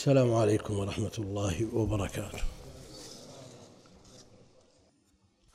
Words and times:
السلام 0.00 0.34
عليكم 0.34 0.78
ورحمة 0.78 1.12
الله 1.18 1.74
وبركاته. 1.74 2.38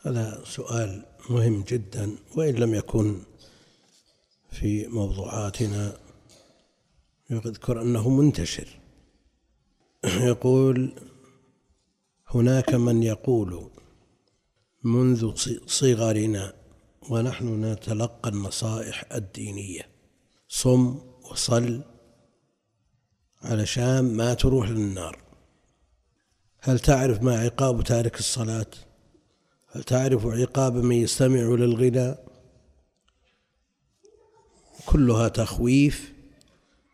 هذا 0.02 0.44
سؤال 0.46 1.06
مهم 1.30 1.64
جدا 1.64 2.16
وإن 2.38 2.56
لم 2.56 2.74
يكن 2.74 3.22
في 4.52 4.88
موضوعاتنا 4.88 5.98
يذكر 7.30 7.82
أنه 7.82 8.10
منتشر 8.10 8.68
يقول 10.06 10.96
هناك 12.28 12.74
من 12.74 13.04
يقول 13.04 13.70
منذ 14.84 15.36
صغرنا 15.68 16.54
ونحن 17.10 17.66
نتلقى 17.66 18.30
النصائح 18.30 19.06
الدينية 19.14 19.90
صم 20.48 21.00
وصل 21.32 21.95
علشان 23.46 24.16
ما 24.16 24.34
تروح 24.34 24.70
للنار. 24.70 25.20
هل 26.62 26.80
تعرف 26.80 27.24
ما 27.24 27.40
عقاب 27.40 27.84
تارك 27.84 28.20
الصلاة؟ 28.20 28.66
هل 29.72 29.84
تعرف 29.84 30.26
عقاب 30.26 30.76
من 30.76 30.96
يستمع 30.96 31.40
للغناء 31.40 32.26
كلها 34.86 35.28
تخويف 35.28 36.14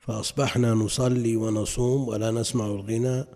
فأصبحنا 0.02 0.74
نصلي 0.74 1.36
ونصوم 1.36 2.08
ولا 2.08 2.32
نسمع 2.32 2.66
الغناء 2.66 3.28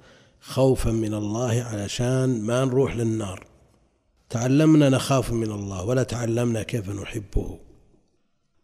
خوفا 0.42 0.92
من 0.92 1.14
الله 1.14 1.64
علشان 1.64 2.42
ما 2.42 2.66
نروح 2.66 2.96
للنار. 2.96 3.48
تعلمنا 4.30 4.90
نخاف 4.90 5.32
من 5.32 5.52
الله 5.52 5.86
ولا 5.86 6.04
تعلمنا 6.04 6.64
كيف 6.64 6.90
نحبه. 6.90 7.60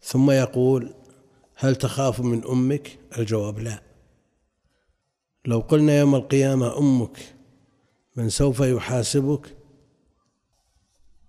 ثم 0.04 0.32
يقول 0.32 0.94
هل 1.56 1.76
تخاف 1.76 2.20
من 2.20 2.46
أمك؟ 2.46 3.00
الجواب 3.18 3.60
لا. 3.60 3.91
لو 5.46 5.60
قلنا 5.60 6.00
يوم 6.00 6.16
القيامة 6.16 6.78
أمك 6.78 7.36
من 8.16 8.30
سوف 8.30 8.60
يحاسبك 8.60 9.58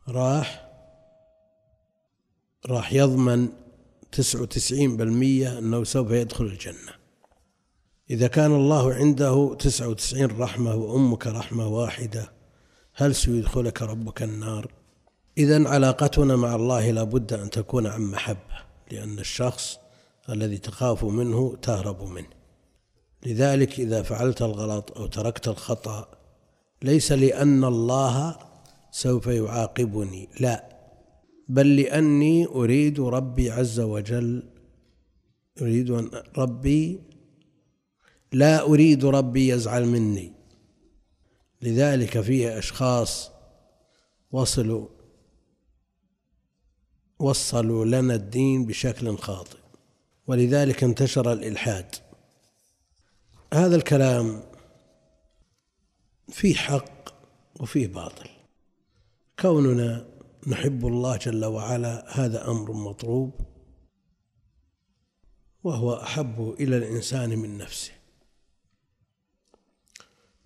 راح 0.08 0.68
راح 2.66 2.92
يضمن 2.92 3.48
تسعة 4.12 4.42
وتسعين 4.42 4.96
بالمية 4.96 5.58
أنه 5.58 5.84
سوف 5.84 6.10
يدخل 6.10 6.44
الجنة. 6.44 6.92
إذا 8.10 8.26
كان 8.26 8.52
الله 8.54 8.94
عنده 8.94 9.56
تسعة 9.58 9.88
وتسعين 9.88 10.38
رحمة 10.38 10.74
وأمك 10.74 11.26
رحمة 11.26 11.68
واحدة 11.68 12.32
هل 12.94 13.14
سيدخلك 13.14 13.82
ربك 13.82 14.22
النار؟ 14.22 14.72
إذا 15.38 15.68
علاقتنا 15.68 16.36
مع 16.36 16.54
الله 16.54 16.90
لابد 16.90 17.32
أن 17.32 17.50
تكون 17.50 17.86
عن 17.86 18.00
محبة 18.00 18.62
لأن 18.90 19.18
الشخص 19.18 19.78
الذي 20.28 20.58
تخاف 20.58 21.04
منه 21.04 21.56
تهرب 21.62 22.02
منه. 22.02 22.41
لذلك 23.26 23.80
إذا 23.80 24.02
فعلت 24.02 24.42
الغلط 24.42 24.98
أو 24.98 25.06
تركت 25.06 25.48
الخطأ 25.48 26.08
ليس 26.82 27.12
لأن 27.12 27.64
الله 27.64 28.38
سوف 28.90 29.26
يعاقبني 29.26 30.28
لا 30.40 30.72
بل 31.48 31.76
لأني 31.76 32.46
أريد 32.46 33.00
ربي 33.00 33.50
عز 33.50 33.80
وجل 33.80 34.42
أريد 35.62 35.90
أن 35.90 36.10
ربي 36.38 37.00
لا 38.32 38.62
أريد 38.62 39.04
ربي 39.04 39.48
يزعل 39.48 39.86
مني. 39.86 40.32
لذلك 41.62 42.20
فيه 42.20 42.58
أشخاص 42.58 43.30
وصلوا 44.30 44.88
وصلوا 47.18 47.84
لنا 47.84 48.14
الدين 48.14 48.66
بشكل 48.66 49.16
خاطئ 49.16 49.58
ولذلك 50.26 50.84
انتشر 50.84 51.32
الإلحاد. 51.32 51.96
هذا 53.52 53.76
الكلام 53.76 54.42
فيه 56.28 56.54
حق 56.54 57.08
وفيه 57.60 57.86
باطل. 57.86 58.28
كوننا 59.38 60.06
نحب 60.46 60.86
الله 60.86 61.16
جل 61.16 61.44
وعلا 61.44 62.20
هذا 62.20 62.50
أمر 62.50 62.72
مطلوب 62.72 63.40
وهو 65.64 65.94
أحب 65.94 66.56
إلى 66.60 66.76
الإنسان 66.76 67.38
من 67.38 67.58
نفسه. 67.58 67.92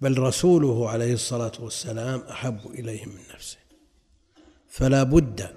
بل 0.00 0.18
رسوله 0.18 0.90
عليه 0.90 1.12
الصلاة 1.12 1.52
والسلام 1.60 2.20
أحب 2.20 2.66
إليه 2.66 3.06
من 3.06 3.20
نفسه. 3.34 3.58
فلا 4.68 5.02
بد 5.02 5.56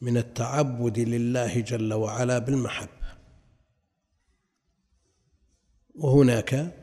من 0.00 0.16
التعبد 0.16 0.98
لله 0.98 1.60
جل 1.60 1.92
وعلا 1.92 2.38
بالمحبة. 2.38 3.03
وهناك 5.94 6.74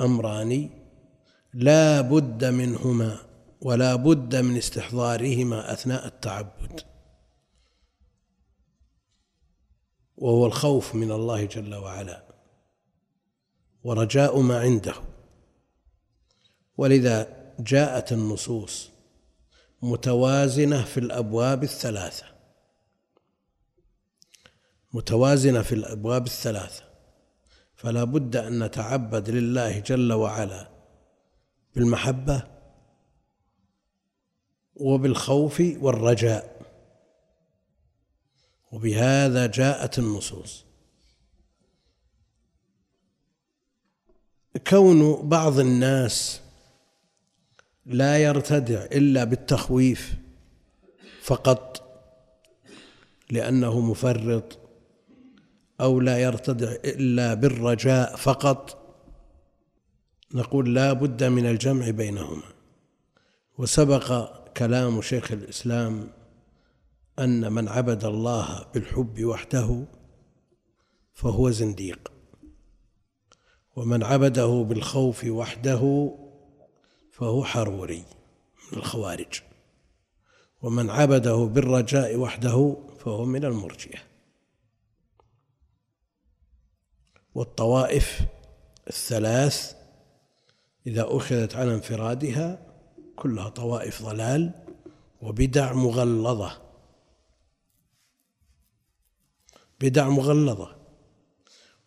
أمران 0.00 0.70
لا 1.54 2.00
بد 2.00 2.44
منهما 2.44 3.18
ولا 3.60 3.94
بد 3.96 4.36
من 4.36 4.56
استحضارهما 4.56 5.72
أثناء 5.72 6.06
التعبد. 6.06 6.80
وهو 10.16 10.46
الخوف 10.46 10.94
من 10.94 11.12
الله 11.12 11.44
جل 11.44 11.74
وعلا 11.74 12.22
ورجاء 13.84 14.40
ما 14.40 14.60
عنده. 14.60 14.94
ولذا 16.76 17.52
جاءت 17.60 18.12
النصوص 18.12 18.90
متوازنة 19.82 20.84
في 20.84 21.00
الأبواب 21.00 21.62
الثلاثة. 21.62 22.26
متوازنة 24.92 25.62
في 25.62 25.74
الأبواب 25.74 26.26
الثلاثة. 26.26 26.85
فلا 27.76 28.04
بد 28.04 28.36
أن 28.36 28.64
نتعبد 28.64 29.30
لله 29.30 29.78
جل 29.78 30.12
وعلا 30.12 30.68
بالمحبة 31.74 32.42
وبالخوف 34.76 35.62
والرجاء. 35.80 36.56
وبهذا 38.72 39.46
جاءت 39.46 39.98
النصوص. 39.98 40.64
كون 44.66 45.28
بعض 45.28 45.58
الناس 45.58 46.40
لا 47.86 48.18
يرتدع 48.18 48.84
إلا 48.84 49.24
بالتخويف 49.24 50.14
فقط 51.22 51.82
لأنه 53.30 53.80
مفرط 53.80 54.58
أو 55.80 56.00
لا 56.00 56.18
يرتدع 56.18 56.72
إلا 56.72 57.34
بالرجاء 57.34 58.16
فقط. 58.16 58.82
نقول 60.34 60.74
لا 60.74 60.92
بد 60.92 61.24
من 61.24 61.46
الجمع 61.46 61.90
بينهما. 61.90 62.42
وسبق 63.58 64.30
كلام 64.52 65.02
شيخ 65.02 65.32
الإسلام 65.32 66.08
أن 67.18 67.52
من 67.52 67.68
عبد 67.68 68.04
الله 68.04 68.66
بالحب 68.74 69.24
وحده 69.24 69.84
فهو 71.14 71.50
زنديق. 71.50 72.12
ومن 73.76 74.02
عبده 74.02 74.66
بالخوف 74.68 75.24
وحده 75.24 76.12
فهو 77.12 77.44
حروري 77.44 78.04
من 78.72 78.78
الخوارج. 78.78 79.40
ومن 80.62 80.90
عبده 80.90 81.36
بالرجاء 81.36 82.16
وحده 82.16 82.76
فهو 82.98 83.24
من 83.24 83.44
المرجئة. 83.44 84.05
والطوائف 87.36 88.20
الثلاث 88.88 89.74
إذا 90.86 91.06
أخذت 91.08 91.56
على 91.56 91.74
انفرادها 91.74 92.66
كلها 93.16 93.48
طوائف 93.48 94.02
ضلال 94.02 94.50
وبدع 95.22 95.72
مغلظة. 95.72 96.62
بدع 99.80 100.08
مغلظة. 100.08 100.76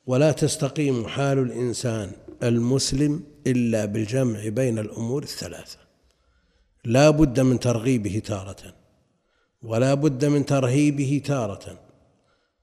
ولا 0.05 0.31
تستقيم 0.31 1.07
حال 1.07 1.39
الإنسان 1.39 2.11
المسلم 2.43 3.23
إلا 3.47 3.85
بالجمع 3.85 4.47
بين 4.47 4.79
الأمور 4.79 5.23
الثلاثة. 5.23 5.79
لا 6.85 7.09
بد 7.09 7.39
من 7.39 7.59
ترغيبه 7.59 8.21
تارة 8.25 8.75
ولا 9.61 9.93
بد 9.93 10.25
من 10.25 10.45
ترهيبه 10.45 11.21
تارة 11.25 11.79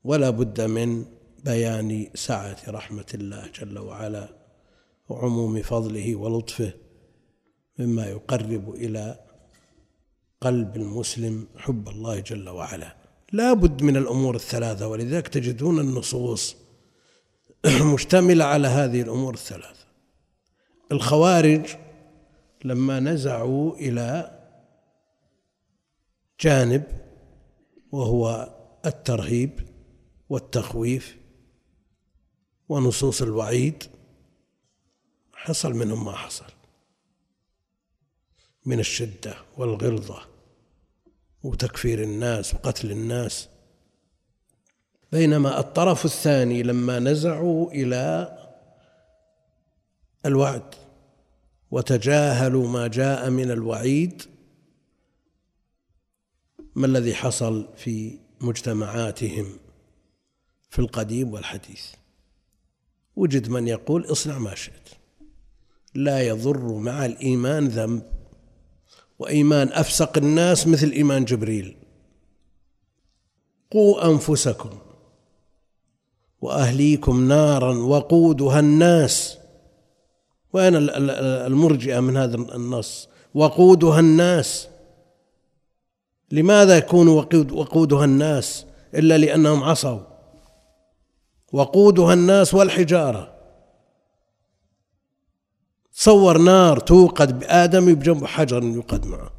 ولا 0.05 0.31
بد 0.31 0.61
من 0.61 1.16
بيان 1.47 2.09
سعة 2.15 2.57
رحمة 2.69 3.07
الله 3.15 3.49
جل 3.61 3.79
وعلا 3.79 4.29
وعموم 5.09 5.63
فضله 5.63 6.17
ولطفه 6.17 6.73
مما 7.79 8.07
يقرب 8.07 8.75
إلى 8.75 9.19
قلب 10.41 10.77
المسلم 10.77 11.47
حب 11.57 11.89
الله 11.89 12.21
جل 12.21 12.49
وعلا. 12.49 12.97
لا 13.33 13.53
بد 13.53 13.83
من 13.83 13.97
الأمور 13.97 14.35
الثلاثة 14.35 14.89
ولذلك 14.89 15.29
تجدون 15.29 15.79
النصوص 15.79 16.57
مشتملة 17.95 18.45
على 18.45 18.69
هذه 18.69 19.03
الأمور 19.03 19.35
الثلاثة. 19.35 19.87
الخوارج 20.93 21.67
لما 22.65 23.01
نزعوا 23.01 23.75
إلى 23.75 24.39
جانب 26.41 26.83
وهو 27.93 28.55
الترهيب 28.87 29.61
والتخويف 30.29 31.26
ونصوص 32.69 33.23
الوعيد. 33.23 33.85
حصل 35.35 35.75
منهم 35.75 36.05
ما 36.05 36.13
حصل. 36.13 36.45
من 38.65 38.81
الشدة 38.81 39.35
والغلظة 39.57 40.23
وتكفير 41.43 42.03
الناس 42.03 42.55
وقتل 42.55 42.91
الناس. 42.91 43.49
بينما 45.13 45.61
الطرف 45.61 46.05
الثاني 46.05 46.63
لما 46.63 46.99
نزعوا 46.99 47.73
إلى 47.73 48.37
الوعد 50.27 50.75
وتجاهلوا 51.71 52.69
ما 52.69 52.87
جاء 52.87 53.31
من 53.31 53.51
الوعيد 53.51 54.23
ما 56.75 56.87
الذي 56.87 57.15
حصل 57.15 57.69
في 57.77 58.19
مجتمعاتهم 58.41 59.59
في 60.71 60.79
القديم 60.79 61.33
والحديث؟ 61.33 61.87
وجد 63.17 63.49
من 63.49 63.69
يقول 63.69 64.13
اصنع 64.13 64.39
ما 64.39 64.55
شئت. 64.55 64.89
لا 65.95 66.21
يضر 66.21 66.73
مع 66.73 67.07
الإيمان 67.07 67.69
ذنب 67.69 68.03
وإيمان 69.19 69.69
أفسق 69.73 70.19
الناس 70.19 70.67
مثل 70.67 70.91
إيمان 70.91 71.25
جبريل. 71.25 71.77
قوا 73.71 74.11
أنفسكم 74.11 74.71
وأهليكم 76.41 77.29
نارا 77.29 77.75
وقودها 77.75 78.61
الناس. 78.61 79.39
وين 80.53 80.73
المرجئة 81.47 82.01
من 82.01 82.17
هذا 82.17 82.37
النص؟ 82.37 83.09
وقودها 83.35 84.01
الناس. 84.01 84.69
لماذا 86.31 86.77
يكون 86.77 87.09
وقودها 87.53 88.05
الناس 88.05 88.67
إلا 88.95 89.19
لأنهم 89.19 89.63
عصوا؟ 89.63 90.16
وقودها 91.53 92.13
الناس 92.15 92.55
والحجارة. 92.55 93.37
صور 95.93 96.39
نار 96.39 96.79
توقد 96.79 97.39
بآدم 97.39 97.95
بجنب 97.95 98.25
حجر 98.25 98.63
يوقد 98.63 99.07
معه. 99.07 99.31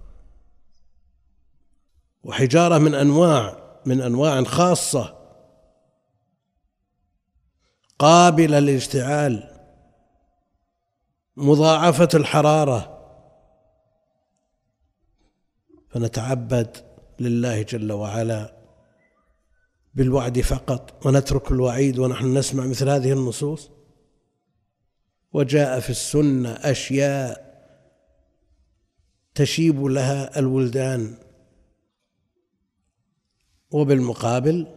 وحجارة 2.24 2.77
من 2.77 2.95
أنواع 2.95 3.57
من 3.86 4.01
أنواع 4.01 4.44
خاصة. 4.44 5.18
قابلة 8.00 8.60
للاشتعال. 8.60 9.60
مضاعفة 11.38 12.10
الحرارة. 12.13 12.98
فنتعبد 15.89 16.77
لله 17.19 17.62
جل 17.62 17.92
وعلا. 17.92 18.56
بالوعد 19.98 20.42
فقط 20.42 21.06
ونترك 21.06 21.52
الوعيد 21.52 22.00
ونحن 22.00 22.38
نسمع 22.38 22.66
مثل 22.66 22.90
هذه 22.90 23.14
النصوص. 23.14 23.70
وجاء 25.34 25.80
في 25.80 25.90
السنة 25.90 26.50
أشياء 26.50 27.48
تشيب 29.36 29.84
لها 29.84 30.40
الولدان. 30.40 31.18
وبالمقابل 33.72 34.68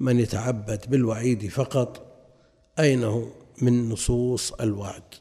من 0.00 0.20
يتعبد 0.20 0.90
بالوعيد 0.90 1.48
فقط 1.48 2.20
أين 2.78 3.04
هو 3.04 3.28
من 3.62 3.88
نصوص 3.88 4.52
الوعد؟ 4.52 5.14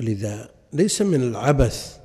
ولذا 0.00 0.54
ليس 0.72 1.02
من 1.02 1.22
العبث 1.22 2.01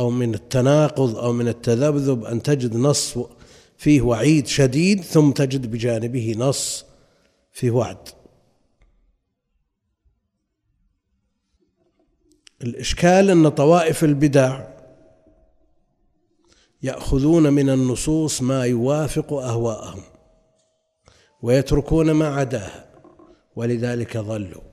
أو 0.00 0.10
من 0.10 0.34
التناقض 0.34 1.16
أو 1.16 1.32
من 1.32 1.48
التذبذب 1.48 2.24
أن 2.24 2.42
تجد 2.42 2.76
نص 2.76 3.18
فيه 3.76 4.02
وعيد 4.02 4.46
شديد 4.46 5.00
ثم 5.00 5.30
تجد 5.30 5.70
بجانبه 5.70 6.34
نص 6.38 6.84
فيه 7.52 7.70
وعد. 7.70 8.08
الإشكال 12.62 13.30
أن 13.30 13.48
طوائف 13.48 14.04
البدع 14.04 14.66
يأخذون 16.82 17.52
من 17.52 17.70
النصوص 17.70 18.42
ما 18.42 18.64
يوافق 18.64 19.32
أهواءهم 19.32 20.02
ويتركون 21.42 22.10
ما 22.10 22.26
عداها 22.34 22.90
ولذلك 23.56 24.16
ضلوا 24.16 24.69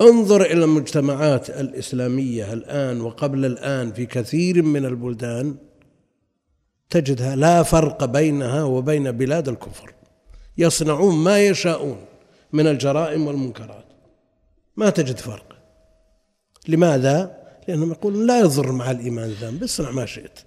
انظر 0.00 0.42
إلى 0.42 0.64
المجتمعات 0.64 1.50
الإسلامية 1.50 2.52
الآن 2.52 3.00
وقبل 3.00 3.44
الآن 3.44 3.92
في 3.92 4.06
كثير 4.06 4.62
من 4.62 4.84
البلدان 4.84 5.56
تجدها 6.90 7.36
لا 7.36 7.62
فرق 7.62 8.04
بينها 8.04 8.62
وبين 8.62 9.10
بلاد 9.10 9.48
الكفر. 9.48 9.94
يصنعون 10.58 11.14
ما 11.14 11.46
يشاءون 11.46 12.04
من 12.52 12.66
الجرائم 12.66 13.26
والمنكرات. 13.26 13.84
ما 14.76 14.90
تجد 14.90 15.18
فرق. 15.18 15.56
لماذا؟ 16.68 17.46
لأنهم 17.68 17.90
يقولون 17.90 18.26
لا 18.26 18.40
يضر 18.40 18.72
مع 18.72 18.90
الإيمان 18.90 19.30
ذنب 19.30 19.62
اصنع 19.62 19.90
ما 19.90 20.06
شئت. 20.06 20.38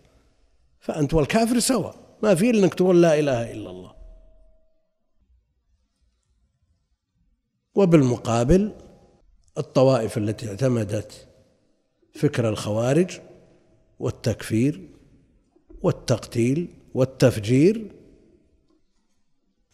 فأنت 0.79 1.13
والكافر 1.13 1.59
سواء. 1.59 1.95
ما 2.23 2.35
في 2.35 2.49
إلا 2.49 2.63
أنك 2.63 2.73
تقول 2.73 3.01
لا 3.01 3.19
إله 3.19 3.51
إلا 3.51 3.69
الله. 3.69 3.93
وبالمقابل 7.75 8.71
الطوائف 9.59 10.17
التي 10.17 10.49
اعتمدت 10.49 11.27
فكر 12.13 12.49
الخوارج 12.49 13.19
والتكفير 13.99 14.89
والتقتيل 15.81 16.67
والتفجير 16.93 17.91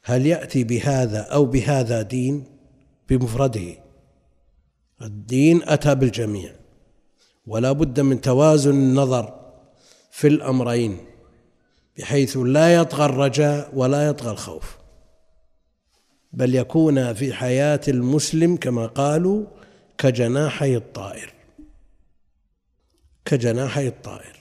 هل 0.03 0.25
يأتي 0.25 0.63
بهذا 0.63 1.19
أو 1.19 1.45
بهذا 1.45 2.01
دين؟ 2.01 2.43
بمفرده. 3.09 3.77
الدين 5.01 5.61
أتى 5.63 5.95
بالجميع. 5.95 6.55
ولا 7.47 7.71
بد 7.71 7.99
من 7.99 8.21
توازن 8.21 8.71
النظر 8.71 9.33
في 10.11 10.27
الأمرين 10.27 10.97
بحيث 11.97 12.37
لا 12.37 12.75
يطغى 12.75 13.05
الرجاء 13.05 13.71
ولا 13.73 14.07
يطغى 14.07 14.31
الخوف. 14.31 14.77
بل 16.33 16.55
يكون 16.55 17.13
في 17.13 17.33
حياة 17.33 17.81
المسلم 17.87 18.55
كما 18.55 18.85
قالوا 18.85 19.45
كجناحي 19.97 20.75
الطائر. 20.75 21.33
كجناحي 23.25 23.87
الطائر. 23.87 24.39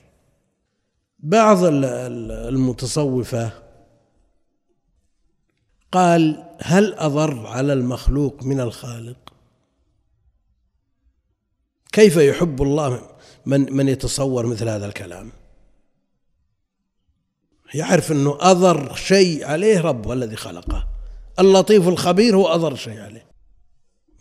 بعض 1.19 1.59
المتصوفة 1.65 3.53
قال 5.93 6.45
هل 6.61 6.95
أضر 6.95 7.46
على 7.46 7.73
المخلوق 7.73 8.43
من 8.43 8.61
الخالق؟ 8.61 9.32
كيف 11.93 12.17
يحب 12.17 12.63
الله 12.63 13.08
من 13.46 13.73
من 13.73 13.89
يتصور 13.89 14.46
مثل 14.46 14.69
هذا 14.69 14.87
الكلام؟ 14.87 15.32
يعرف 17.75 18.13
إنه 18.13 18.39
أضر 18.41 18.94
شيء 18.94 19.44
عليه 19.44 19.81
رب 19.81 20.13
الذي 20.13 20.37
خلقه. 20.37 20.89
اللطيف 21.39 21.89
الخبير 21.89 22.37
هو 22.37 22.46
أضر 22.46 22.75
شيء 22.75 23.01
عليه. 23.01 23.33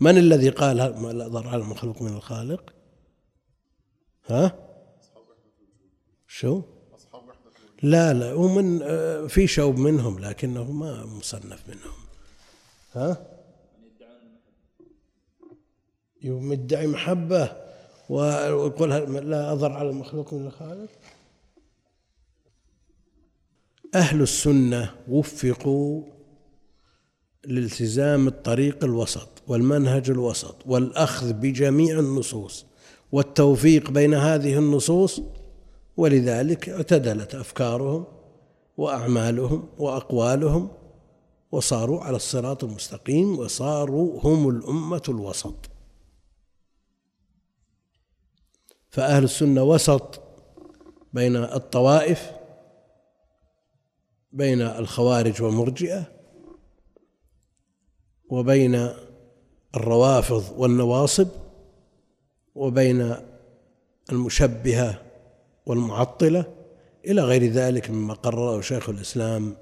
من 0.04 0.18
الذي 0.18 0.48
قال 0.48 0.76
ما 0.76 1.12
ضر 1.28 1.48
على 1.48 1.62
المخلوق 1.62 2.02
من 2.02 2.16
الخالق؟ 2.16 2.74
ها؟ 4.26 4.58
شو؟ 6.26 6.62
لا 7.82 8.12
لا 8.12 8.30
هو 8.30 8.48
من 8.48 8.82
آه، 8.82 9.26
في 9.26 9.46
شوب 9.46 9.78
منهم 9.78 10.18
لكنه 10.18 10.72
ما 10.72 11.06
مصنف 11.06 11.68
منهم. 11.68 11.92
ها؟ 12.92 13.26
يوم 16.22 16.52
يدعي 16.52 16.86
محبة 16.86 17.52
ويقول 18.08 18.90
لا 19.30 19.52
أضر 19.52 19.72
على 19.72 19.90
المخلوق 19.90 20.34
من 20.34 20.46
الخالق؟ 20.46 20.90
أهل 23.94 24.22
السنة 24.22 24.94
وفقوا 25.08 26.02
لالتزام 27.44 28.28
الطريق 28.28 28.84
الوسط. 28.84 29.33
والمنهج 29.48 30.10
الوسط 30.10 30.56
والأخذ 30.66 31.32
بجميع 31.32 31.98
النصوص 31.98 32.66
والتوفيق 33.12 33.90
بين 33.90 34.14
هذه 34.14 34.58
النصوص 34.58 35.22
ولذلك 35.96 36.68
اعتدلت 36.68 37.34
أفكارهم 37.34 38.04
وأعمالهم 38.76 39.68
وأقوالهم 39.78 40.70
وصاروا 41.52 42.00
على 42.00 42.16
الصراط 42.16 42.64
المستقيم 42.64 43.38
وصاروا 43.38 44.20
هم 44.20 44.48
الأمة 44.48 45.02
الوسط. 45.08 45.54
فأهل 48.90 49.24
السنة 49.24 49.62
وسط 49.62 50.20
بين 51.12 51.36
الطوائف 51.36 52.30
بين 54.32 54.62
الخوارج 54.62 55.42
والمرجئة 55.42 56.12
وبين 58.30 58.90
الروافض 59.76 60.44
والنواصب 60.56 61.28
وبين 62.54 63.16
المشبهة 64.12 65.00
والمعطلة 65.66 66.44
إلى 67.06 67.22
غير 67.22 67.46
ذلك 67.46 67.90
مما 67.90 68.14
قرره 68.14 68.60
شيخ 68.60 68.88
الإسلام 68.88 69.56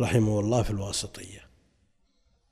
رحمه 0.00 0.40
الله 0.40 0.62
في 0.62 0.70
الواسطية. 0.70 1.40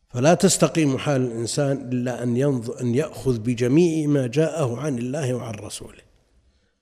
فلا 0.09 0.35
تستقيم 0.35 0.99
حال 0.99 1.21
الإنسان 1.21 1.89
إلا 1.93 2.23
أن 2.23 2.37
ينظر 2.37 2.81
أن 2.81 2.95
يأخذ 2.95 3.39
بجميع 3.39 4.09
ما 4.09 4.27
جاءه 4.27 4.77
عن 4.77 4.99
الله 4.99 5.35
وعن 5.35 5.55
رسوله. 5.55 6.03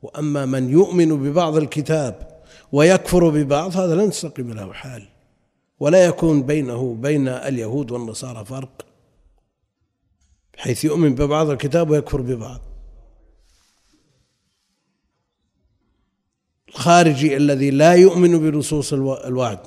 وأما 0.03 0.47
من 0.47 0.71
يؤمن 0.71 1.23
ببعض 1.23 1.57
الكتاب 1.57 2.43
ويكفر 2.73 3.29
ببعض 3.29 3.77
هذا 3.77 3.95
لن 3.95 4.11
تستقيم 4.11 4.53
له 4.53 4.73
حال. 4.73 5.03
ولا 5.81 6.05
يكون 6.05 6.43
بينه 6.43 6.77
وبين 6.77 7.29
اليهود 7.29 7.91
والنصارى 7.91 8.45
فرق. 8.45 8.86
حيث 10.57 10.85
يؤمن 10.85 11.15
ببعض 11.15 11.51
الكتاب 11.51 11.91
ويكفر 11.91 12.21
ببعض. 12.21 12.61
الخارجي 16.69 17.37
الذي 17.37 17.71
لا 17.71 17.95
يؤمن 17.95 18.39
بنصوص 18.39 18.93
الوعد 18.93 19.61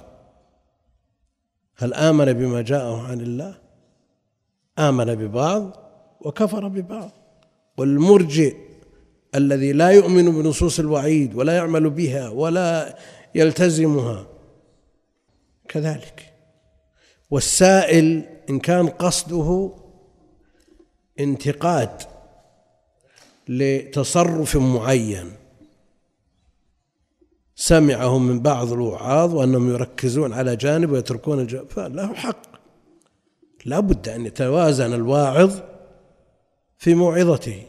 هل 1.75 1.93
آمن 1.93 2.33
بما 2.33 2.61
جاءه 2.61 3.01
عن 3.01 3.21
الله؟ 3.21 3.61
آمن 4.79 5.15
ببعض 5.15 5.77
وكفر 6.21 6.67
ببعض. 6.67 7.11
والمرجئ 7.77 8.55
الذي 9.35 9.71
لا 9.71 9.89
يؤمن 9.89 10.31
بنصوص 10.31 10.79
الوعيد 10.79 11.35
ولا 11.35 11.55
يعمل 11.55 11.89
بها 11.89 12.29
ولا 12.29 12.97
يلتزمها 13.35 14.27
كذلك. 15.67 16.33
والسائل 17.29 18.23
إن 18.49 18.59
كان 18.59 18.87
قصده 18.87 19.75
انتقاد 21.19 21.89
لتصرف 23.47 24.57
معين. 24.57 25.31
سمعه 27.55 28.17
من 28.17 28.39
بعض 28.39 28.71
الوعاظ 28.71 29.35
وأنهم 29.35 29.69
يركزون 29.73 30.33
على 30.33 30.55
جانب 30.55 30.91
ويتركون 30.91 31.39
الجانب 31.39 31.69
فله 31.69 32.13
حق. 32.13 32.41
لا 33.65 33.79
بد 33.79 34.09
أن 34.09 34.25
يتوازن 34.25 34.93
الواعظ 34.93 35.59
في 36.77 36.95
موعظته 36.95 37.63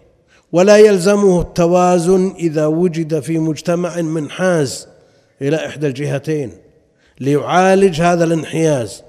ولا 0.52 0.76
يلزمه 0.76 1.40
التوازن 1.40 2.34
إذا 2.38 2.66
وجد 2.66 3.20
في 3.20 3.38
مجتمع 3.38 4.00
منحاز 4.00 4.88
إلى 5.42 5.66
إحدى 5.66 5.86
الجهتين 5.86 6.52
ليعالج 7.20 8.00
هذا 8.00 8.24
الانحياز. 8.24 9.02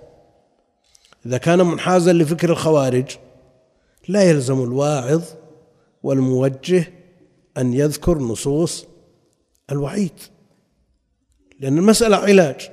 إذا 1.26 1.38
كان 1.38 1.66
منحازا 1.66 2.14
لفكر 2.14 2.50
الخوارج 2.50 3.06
لا 4.08 4.24
يلزم 4.24 4.64
الواعظ 4.64 5.24
والموجه 6.04 6.94
أن 7.58 7.74
يذكر 7.74 8.18
نصوص 8.18 8.86
الوعيد 9.72 10.20
لأن 11.60 11.78
المسألة 11.78 12.18
علاج 12.18 12.72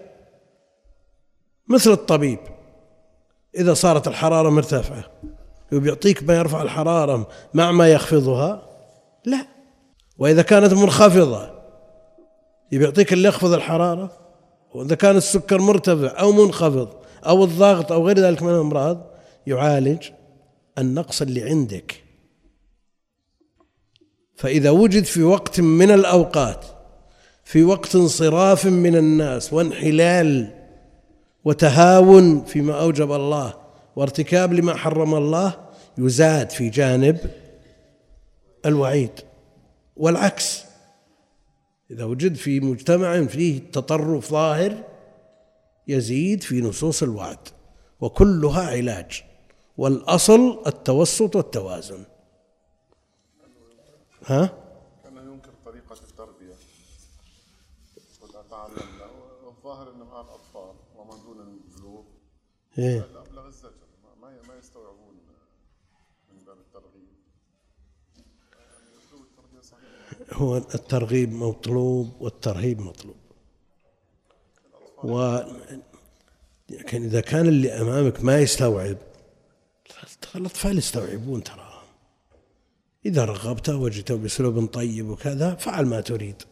مثل 1.68 1.90
الطبيب. 1.90 2.38
إذا 3.58 3.74
صارت 3.74 4.08
الحرارة 4.08 4.50
مرتفعة 4.50 5.04
وبيعطيك 5.72 6.22
ما 6.22 6.36
يرفع 6.36 6.62
الحرارة 6.62 7.28
مع 7.54 7.72
ما 7.72 7.88
يخفضها؟ 7.88 8.62
لا. 9.24 9.46
وإذا 10.18 10.42
كانت 10.42 10.72
منخفضة 10.72 11.50
يعطيك 12.72 13.12
اللي 13.12 13.28
يخفض 13.28 13.52
الحرارة؟ 13.52 14.10
وإذا 14.74 14.94
كان 14.94 15.16
السكر 15.16 15.60
مرتفع 15.60 16.20
أو 16.20 16.32
منخفض 16.32 16.88
أو 17.26 17.44
الضغط 17.44 17.92
أو 17.92 18.06
غير 18.06 18.18
ذلك 18.18 18.42
من 18.42 18.50
الأمراض 18.50 19.10
يعالج 19.46 20.08
النقص 20.78 21.22
اللي 21.22 21.42
عندك 21.42 22.04
فإذا 24.36 24.70
وجد 24.70 25.04
في 25.04 25.22
وقت 25.22 25.60
من 25.60 25.90
الأوقات 25.90 26.64
في 27.44 27.64
وقت 27.64 27.94
انصراف 27.94 28.66
من 28.66 28.96
الناس 28.96 29.52
وانحلال 29.52 30.54
وتهاون 31.44 32.44
فيما 32.44 32.80
أوجب 32.80 33.12
الله 33.12 33.54
وارتكاب 33.96 34.52
لما 34.52 34.74
حرم 34.74 35.14
الله 35.14 35.68
يزاد 35.98 36.50
في 36.50 36.68
جانب 36.68 37.18
الوعيد. 38.66 39.10
والعكس 39.96 40.64
إذا 41.90 42.04
وجد 42.04 42.34
في 42.34 42.60
مجتمع 42.60 43.24
فيه 43.24 43.60
تطرف 43.72 44.30
ظاهر 44.30 44.84
يزيد 45.88 46.42
في 46.42 46.60
نصوص 46.60 47.02
الوعد 47.02 47.38
وكلها 48.00 48.62
علاج. 48.70 49.24
والأصل 49.78 50.62
التوسط 50.66 51.36
والتوازن. 51.36 52.04
ها؟ 54.26 54.68
إيه؟ 62.78 62.98
لا 63.34 63.46
الزجر. 63.46 63.72
ما 64.20 64.42
ما 64.48 64.58
يستوعبون 64.58 65.14
من 66.32 66.44
باب 66.46 66.56
الترغيب. 66.58 67.08
هو 70.32 70.56
الترغيب 70.56 71.32
مطلوب 71.32 72.12
والترهيب 72.20 72.80
مطلوب. 72.80 73.16
و 75.04 75.38
لكن 76.68 77.02
إذا 77.04 77.20
كان 77.20 77.48
اللي 77.48 77.72
أمامك 77.72 78.24
ما 78.24 78.38
يستوعب 78.38 78.96
الأطفال 80.34 80.78
يستوعبون 80.78 81.42
ترى. 81.42 81.82
إذا 83.06 83.24
رغبته 83.24 83.76
وجدته 83.76 84.16
بأسلوب 84.16 84.66
طيب 84.66 85.08
وكذا 85.08 85.54
فعل 85.54 85.86
ما 85.86 86.00
تريد. 86.00 86.42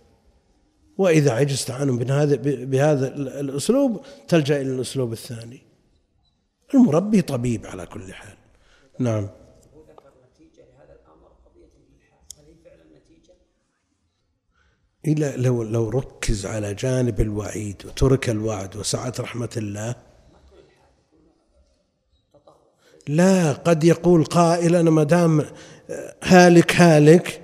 وإذا 0.98 1.32
عجزت 1.32 1.70
عنه 1.70 1.96
بهذا 1.96 2.36
بهذا 2.64 3.14
الأسلوب 3.16 4.00
تلجأ 4.28 4.60
إلى 4.60 4.70
الأسلوب 4.70 5.12
الثاني. 5.12 5.62
المربي 6.74 7.22
طبيب 7.22 7.66
على 7.66 7.86
كل 7.86 8.14
حال. 8.14 8.36
نعم. 8.98 9.28
إلا 15.06 15.36
لو 15.36 15.62
لو 15.62 15.88
ركز 15.88 16.46
على 16.46 16.74
جانب 16.74 17.20
الوعيد 17.20 17.86
وترك 17.86 18.30
الوعد 18.30 18.76
وسعة 18.76 19.12
رحمة 19.20 19.50
الله 19.56 19.94
لا 23.08 23.52
قد 23.52 23.84
يقول 23.84 24.25
قائل 24.25 24.76
أنا 24.76 24.90
ما 24.90 25.02
دام 25.02 25.44
هالك 26.22 26.76
هالك 26.76 27.42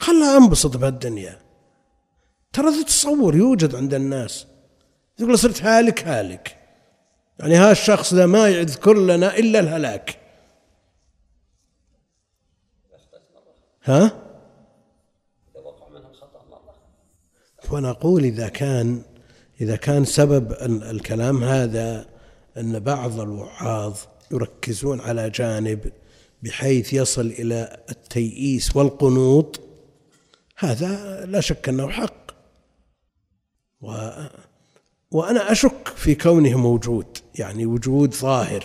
خلها 0.00 0.36
أنبسط 0.36 0.76
بهالدنيا. 0.76 1.38
ترى 2.52 2.82
تتصور 2.82 3.36
يوجد 3.36 3.74
عند 3.74 3.94
الناس. 3.94 4.46
يقول 5.18 5.38
صرت 5.38 5.62
هالك 5.62 6.08
هالك. 6.08 6.56
يعني 7.38 7.56
هذا 7.56 7.72
الشخص 7.72 8.14
ذا 8.14 8.26
ما 8.26 8.48
يذكر 8.48 8.94
لنا 8.94 9.38
إلا 9.38 9.60
الهلاك. 9.60 10.18
ها؟ 13.84 14.12
ونقول 17.70 18.24
إذا 18.24 18.48
كان 18.48 19.02
إذا 19.60 19.76
كان 19.76 20.04
سبب 20.04 20.52
الكلام 20.62 21.44
هذا 21.44 22.06
أن 22.56 22.78
بعض 22.78 23.20
الوعاظ 23.20 23.98
يركزون 24.32 25.00
على 25.00 25.30
جانب 25.30 25.92
بحيث 26.42 26.92
يصل 26.92 27.26
إلى 27.26 27.76
التيئيس 27.90 28.76
والقنوط. 28.76 29.60
هذا 30.58 31.24
لا 31.26 31.40
شك 31.40 31.68
أنه 31.68 31.88
حق. 31.88 32.30
و 33.80 34.10
وأنا 35.10 35.52
أشك 35.52 35.88
في 35.96 36.14
كونه 36.14 36.58
موجود 36.58 37.18
يعني 37.34 37.66
وجود 37.66 38.14
ظاهر. 38.14 38.64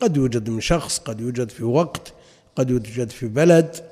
قد 0.00 0.16
يوجد 0.16 0.50
من 0.50 0.60
شخص 0.60 0.98
قد 0.98 1.20
يوجد 1.20 1.50
في 1.50 1.64
وقت 1.64 2.12
قد 2.56 2.70
يوجد 2.70 3.10
في 3.10 3.26
بلد. 3.26 3.84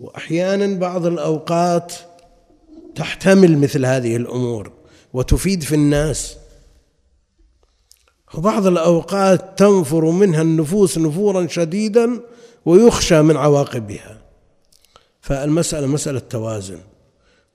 وأحيانا 0.00 0.78
بعض 0.78 1.06
الأوقات 1.06 1.92
تحتمل 2.94 3.58
مثل 3.58 3.86
هذه 3.86 4.16
الأمور 4.16 4.72
وتفيد 5.12 5.62
في 5.62 5.74
الناس. 5.74 6.36
وبعض 8.34 8.66
الأوقات 8.66 9.58
تنفر 9.58 10.04
منها 10.04 10.42
النفوس 10.42 10.98
نفورا 10.98 11.46
شديدا 11.46 12.20
ويخشى 12.64 13.22
من 13.22 13.36
عواقبها. 13.36 14.18
فالمسألة 15.20 15.86
مسألة 15.86 16.18
توازن. 16.18 16.78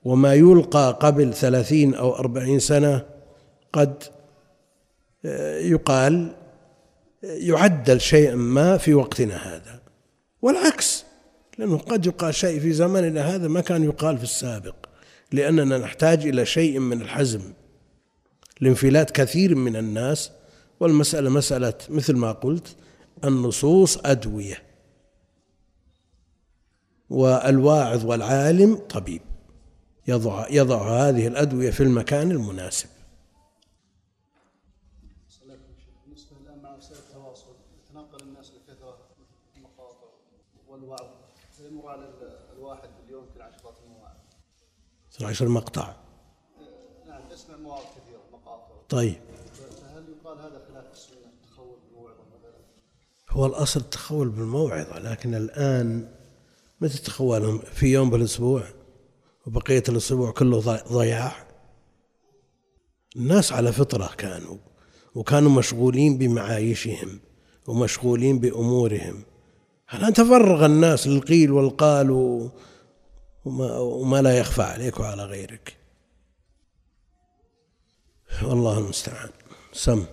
وما 0.04 0.34
يلقى 0.34 0.98
قبل 1.00 1.34
ثلاثين 1.34 1.94
أو 1.94 2.16
أربعين 2.16 2.58
سنة 2.58 3.04
قد 3.72 4.02
آه، 5.24 5.58
يقال 5.58 6.32
يعدل 7.22 8.00
شيء 8.00 8.34
ما 8.34 8.76
في 8.76 8.94
وقتنا 8.94 9.36
هذا. 9.36 9.80
والعكس 10.42 11.04
لأنه 11.58 11.78
قد 11.78 12.06
يقال 12.06 12.34
شيء 12.34 12.60
في 12.60 12.72
زماننا 12.72 13.34
هذا 13.34 13.48
ما 13.48 13.60
كان 13.60 13.84
يقال 13.84 14.18
في 14.18 14.24
السابق. 14.24 14.74
لأننا 15.32 15.78
نحتاج 15.78 16.26
إلى 16.26 16.46
شيء 16.46 16.78
من 16.78 17.02
الحزم 17.02 17.42
لانفلات 18.60 19.10
كثير 19.10 19.54
من 19.54 19.76
الناس 19.76 20.30
والمسألة 20.86 21.30
مسألة 21.30 21.74
مثل 21.88 22.16
ما 22.16 22.32
قلت 22.32 22.76
النصوص 23.24 23.98
أدوية. 23.98 24.62
والواعظ 27.10 28.04
والعالم 28.06 28.74
طبيب. 28.76 29.22
يضع 30.08 30.46
يضع 30.50 30.88
هذه 31.08 31.26
الأدوية 31.26 31.70
في 31.70 31.82
المكان 31.82 32.30
المناسب. 32.30 32.88
بالنسبة 36.06 36.36
الان 36.40 36.62
مع 36.62 36.74
وسائل 36.76 36.98
التواصل 37.10 37.54
يتناقل 37.84 38.22
الناس 38.22 38.52
المقاطع 39.56 40.06
والوعظ 40.68 41.06
على 41.88 42.04
ال- 42.04 42.38
الواحد 42.56 42.88
باليوم 43.02 43.24
يمكن 43.24 43.40
عشرات 43.40 43.74
المواعظ 43.84 44.16
12 45.14 45.48
مقطع 45.48 45.96
نعم 47.08 47.22
يسمع 47.32 47.56
مواعظ 47.56 47.82
كثيرة 47.84 48.20
مقاطع. 48.32 48.68
طيب 48.88 49.20
فهل 49.80 50.04
يقال 50.08 50.38
هذا 50.38 50.62
خلاف 50.68 50.92
السنة 50.92 51.16
التخول 51.44 51.78
بالموعظه 51.84 52.22
مثلا؟ 52.38 52.64
هو 53.32 53.46
الأصل 53.46 53.80
التخول 53.80 54.28
بالموعظة 54.28 54.98
لكن 54.98 55.34
الآن 55.34 56.08
متى 56.80 56.98
تخولهم؟ 56.98 57.58
في 57.58 57.86
يوم 57.86 58.10
بالأسبوع 58.10 58.64
وبقية 59.46 59.82
الأسبوع 59.88 60.30
كله 60.30 60.60
ضي- 60.60 60.82
ضياع. 60.92 61.46
الناس 63.16 63.52
على 63.52 63.72
فطرة 63.72 64.10
كانوا 64.18 64.56
وكانوا 65.14 65.50
مشغولين 65.50 66.18
بمعايشهم 66.18 67.20
ومشغولين 67.66 68.38
بأمورهم. 68.38 69.22
الآن 69.94 70.12
تفرغ 70.12 70.66
الناس 70.66 71.06
للقيل 71.06 71.52
والقال 71.52 72.10
وما, 72.10 73.78
وما 73.78 74.22
لا 74.22 74.38
يخفى 74.38 74.62
عليك 74.62 75.00
وعلى 75.00 75.24
غيرك؟ 75.24 75.76
والله 78.42 78.78
المستعان. 78.78 79.30
سم. 79.72 80.04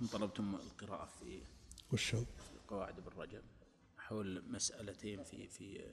انكم 0.00 0.18
طلبتم 0.18 0.54
القراءة 0.54 1.06
في 1.06 1.42
وشو 1.92 2.24
قواعد 2.68 2.98
ابن 2.98 3.18
رجب 3.18 3.42
حول 3.98 4.42
مسألتين 4.48 5.22
في 5.22 5.48
في 5.48 5.84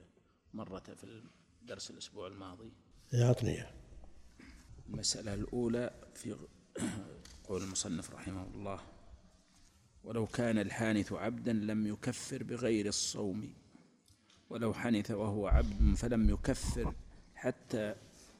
مرة 0.54 0.80
في 0.80 1.24
درس 1.62 1.92
الأسبوع 1.92 2.28
الماضي. 2.28 2.72
يعطني 3.14 3.64
المسألة 4.90 5.34
الأولى 5.34 6.12
في 6.16 6.36
قول 7.44 7.64
المصنف 7.64 8.14
رحمه 8.14 8.48
الله 8.48 8.80
ولو 10.04 10.28
كان 10.28 10.60
الحانث 10.60 11.14
عبدا 11.14 11.54
لم 11.54 11.88
يكفر 11.88 12.44
بغير 12.44 12.86
الصوم. 12.86 13.54
ولو 14.50 14.74
حنث 14.74 15.12
وهو 15.12 15.48
عبد 15.48 15.96
فلم 15.96 16.30
يكفر 16.30 16.96
حتى 17.36 17.96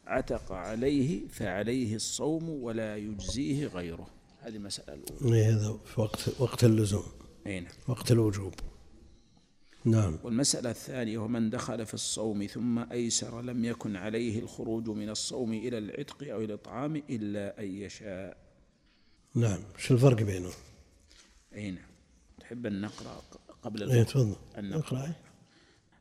عتق 0.06 0.52
عليه 0.52 1.28
فعليه 1.28 1.96
الصوم 1.96 2.50
ولا 2.50 2.98
يجزيه 2.98 3.68
غيره. 3.68 4.17
هذه 4.48 4.56
المسألة 4.56 4.94
الأولى. 4.94 5.38
إيه 5.38 5.56
هذا 5.56 5.78
في 5.86 6.02
وقت 6.02 6.30
وقت 6.40 6.64
اللزوم. 6.64 7.06
أي 7.48 7.60
نعم. 7.60 7.72
وقت 7.88 8.12
الوجوب. 8.12 8.54
نعم. 9.86 10.20
والمسألة 10.24 10.70
الثانية 10.70 11.18
ومن 11.18 11.50
دخل 11.50 11.86
في 11.86 11.94
الصوم 11.94 12.46
ثم 12.46 12.80
أيسر 12.92 13.42
لم 13.42 13.66
يكن 13.66 13.96
عليه 13.96 14.40
الخروج 14.40 14.90
من 14.90 15.10
الصوم 15.10 15.54
إلى 15.54 15.78
العتق 15.78 16.32
أو 16.32 16.42
الإطعام 16.42 16.96
إلا 17.10 17.60
أن 17.60 17.66
يشاء. 17.66 18.38
نعم. 19.36 19.60
شو 19.78 19.94
الفرق 19.94 20.24
بينهم؟ 20.24 20.52
أي 21.56 21.72
نعم. 21.72 21.90
تحب 22.40 22.66
أن 22.66 22.82
نقرأ 22.82 23.22
قبل 23.64 23.84
الفقه 23.84 24.04
تفضل. 24.04 24.36
أن 24.58 24.74
اقرأ. 24.74 25.12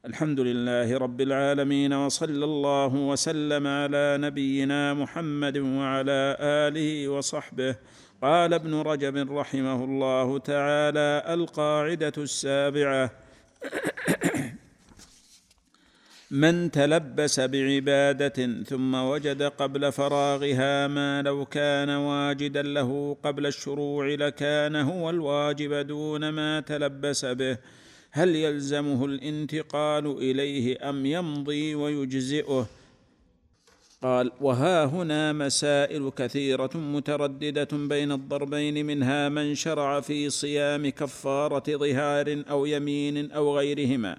الحمد 0.05 0.41
لله 0.41 0.99
رب 0.99 1.21
العالمين 1.21 1.93
وصلى 1.93 2.45
الله 2.45 2.95
وسلم 2.95 3.67
على 3.67 4.19
نبينا 4.21 4.95
محمد 4.95 5.59
وعلى 5.59 6.37
آله 6.41 7.09
وصحبه. 7.09 7.77
قال 8.23 8.55
ابن 8.55 8.75
رجب 8.75 9.33
رحمه 9.33 9.85
الله 9.85 10.39
تعالى 10.39 11.25
القاعدة 11.29 12.13
السابعة. 12.19 13.11
من 16.31 16.71
تلبس 16.71 17.41
بعبادة 17.41 18.63
ثم 18.63 18.95
وجد 18.95 19.43
قبل 19.43 19.93
فراغها 19.93 20.87
ما 20.87 21.23
لو 21.23 21.45
كان 21.45 21.91
واجدا 21.91 22.63
له 22.63 23.17
قبل 23.23 23.47
الشروع 23.47 24.07
لكان 24.07 24.77
هو 24.77 25.11
الواجب 25.11 25.75
دون 25.75 26.29
ما 26.29 26.61
تلبس 26.61 27.25
به. 27.25 27.59
هل 28.11 28.37
يلزمه 28.37 29.05
الانتقال 29.05 30.07
إليه 30.07 30.91
أم 30.91 31.07
يمضي 31.07 31.75
ويجزئه؟ 31.75 32.69
قال 34.03 34.33
وها 34.41 34.85
هنا 34.85 35.33
مسائل 35.33 36.11
كثيرة 36.17 36.71
مترددة 36.75 37.69
بين 37.73 38.13
الضربين 38.13 38.87
منها 38.87 39.29
من 39.29 39.55
شرع 39.55 40.01
في 40.01 40.31
صيام 40.31 40.89
كفارة 40.89 41.77
ظهار 41.77 42.45
أو 42.51 42.67
يمين 42.67 43.33
أو 43.33 43.57
غيرهما 43.59 44.19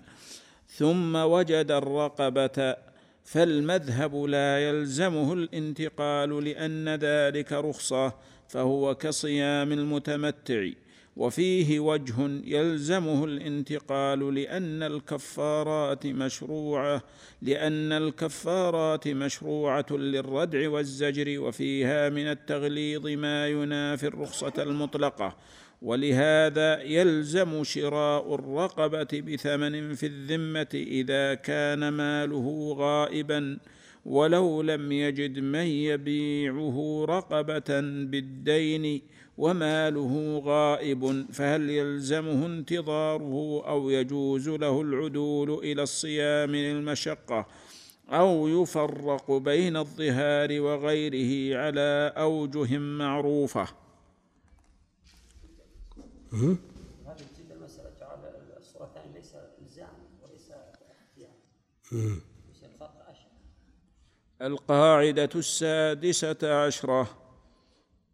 ثم 0.68 1.16
وجد 1.16 1.72
الرقبة 1.72 2.76
فالمذهب 3.24 4.16
لا 4.16 4.70
يلزمه 4.70 5.34
الانتقال 5.34 6.44
لأن 6.44 6.90
ذلك 6.90 7.54
رخصة 7.54 8.14
فهو 8.48 8.96
كصيام 8.96 9.72
المتمتع. 9.72 10.70
وفيه 11.18 11.80
وجه 11.80 12.14
يلزمه 12.46 13.26
الانتقال 13.26 14.36
لأن 14.36 14.84
الكفارات 14.84 16.06
مشروعة 16.06 17.04
لأن 17.42 17.92
الكفارات 17.92 19.08
مشروعة 19.08 19.86
للردع 19.92 20.70
والزجر 20.70 21.40
وفيها 21.40 22.10
من 22.10 22.28
التغليظ 22.28 23.08
ما 23.08 23.48
ينافي 23.48 24.08
الرخصة 24.08 24.54
المطلقة. 24.58 25.36
ولهذا 25.82 26.82
يلزم 26.82 27.64
شراء 27.64 28.36
الرقبة 28.36 29.22
بثمن 29.22 29.94
في 29.94 30.06
الذمة 30.06 30.70
إذا 30.74 31.34
كان 31.34 31.90
ماله 31.90 32.76
غائبا. 32.78 33.58
ولو 34.08 34.62
لم 34.62 34.92
يجد 34.92 35.40
من 35.40 35.68
يبيعه 35.68 37.06
رقبة 37.10 37.80
بالدين 38.12 39.02
وماله 39.38 40.42
غائب 40.46 41.26
فهل 41.32 41.70
يلزمه 41.70 42.46
انتظاره 42.46 43.64
أو 43.68 43.90
يجوز 43.90 44.50
له 44.50 44.82
العدول 44.82 45.52
إلى 45.54 45.84
الصيام 45.84 46.56
للمشقه 46.56 47.48
أو 48.10 48.48
يفرق 48.48 49.32
بين 49.32 49.78
الظهار 49.78 50.62
وغيره 50.62 51.58
على 51.58 52.14
أوجه 52.18 52.78
معروفة؟ 52.78 53.68
هذه 56.34 56.58
الصورتين 58.58 59.12
ليس 59.16 59.34
إلزام 59.62 59.98
وليس 60.24 60.52
اختيار. 60.52 62.20
القاعدة 64.42 65.30
السادسة 65.36 66.66
عشرة. 66.66 67.28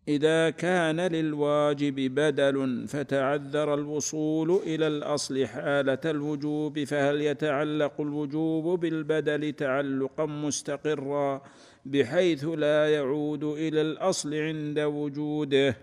إذا 0.08 0.50
كان 0.50 1.00
للواجب 1.00 1.96
بدل 1.96 2.88
فتعذر 2.88 3.74
الوصول 3.74 4.52
إلى 4.52 4.88
الأصل 4.88 5.46
حالة 5.46 6.00
الوجوب 6.06 6.84
فهل 6.84 7.22
يتعلق 7.22 8.02
الوجوب 8.02 8.80
بالبدل 8.80 9.54
تعلقا 9.54 10.26
مستقرا 10.26 11.42
بحيث 11.86 12.44
لا 12.46 12.94
يعود 12.94 13.44
إلى 13.44 13.82
الأصل 13.82 14.34
عند 14.34 14.80
وجوده؟ 14.80 15.78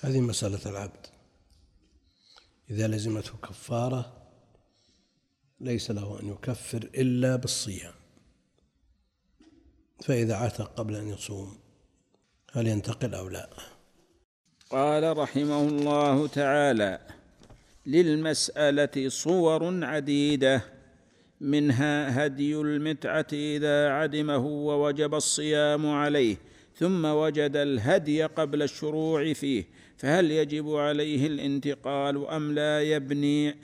هذه 0.00 0.20
مسألة 0.20 0.60
العبد. 0.66 1.06
إذا 2.70 2.88
لزمته 2.88 3.32
كفارة 3.42 4.12
ليس 5.60 5.90
له 5.90 6.20
أن 6.20 6.28
يكفر 6.28 6.78
إلا 6.94 7.36
بالصيام. 7.36 8.01
فإذا 10.04 10.34
عتق 10.34 10.74
قبل 10.76 10.94
أن 10.96 11.08
يصوم 11.08 11.56
هل 12.52 12.66
ينتقل 12.66 13.14
أو 13.14 13.28
لا؟ 13.28 13.48
قال 14.70 15.18
رحمه 15.18 15.62
الله 15.68 16.26
تعالى 16.26 16.98
للمسألة 17.86 19.08
صور 19.08 19.84
عديدة 19.84 20.62
منها 21.40 22.26
هدي 22.26 22.56
المتعة 22.56 23.26
إذا 23.32 23.88
عدمه 23.88 24.46
ووجب 24.46 25.14
الصيام 25.14 25.86
عليه 25.90 26.36
ثم 26.76 27.04
وجد 27.04 27.56
الهدي 27.56 28.22
قبل 28.22 28.62
الشروع 28.62 29.32
فيه 29.32 29.64
فهل 30.02 30.30
يجب 30.30 30.74
عليه 30.74 31.26
الانتقال 31.26 32.26
أم 32.26 32.52
لا 32.52 32.82
يبني 32.82 33.56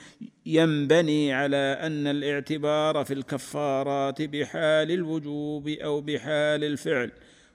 ينبني 0.46 1.32
على 1.32 1.56
أن 1.56 2.06
الاعتبار 2.06 3.04
في 3.04 3.14
الكفارات 3.14 4.22
بحال 4.22 4.90
الوجوب 4.90 5.68
أو 5.68 6.00
بحال 6.00 6.64
الفعل؟ 6.64 7.10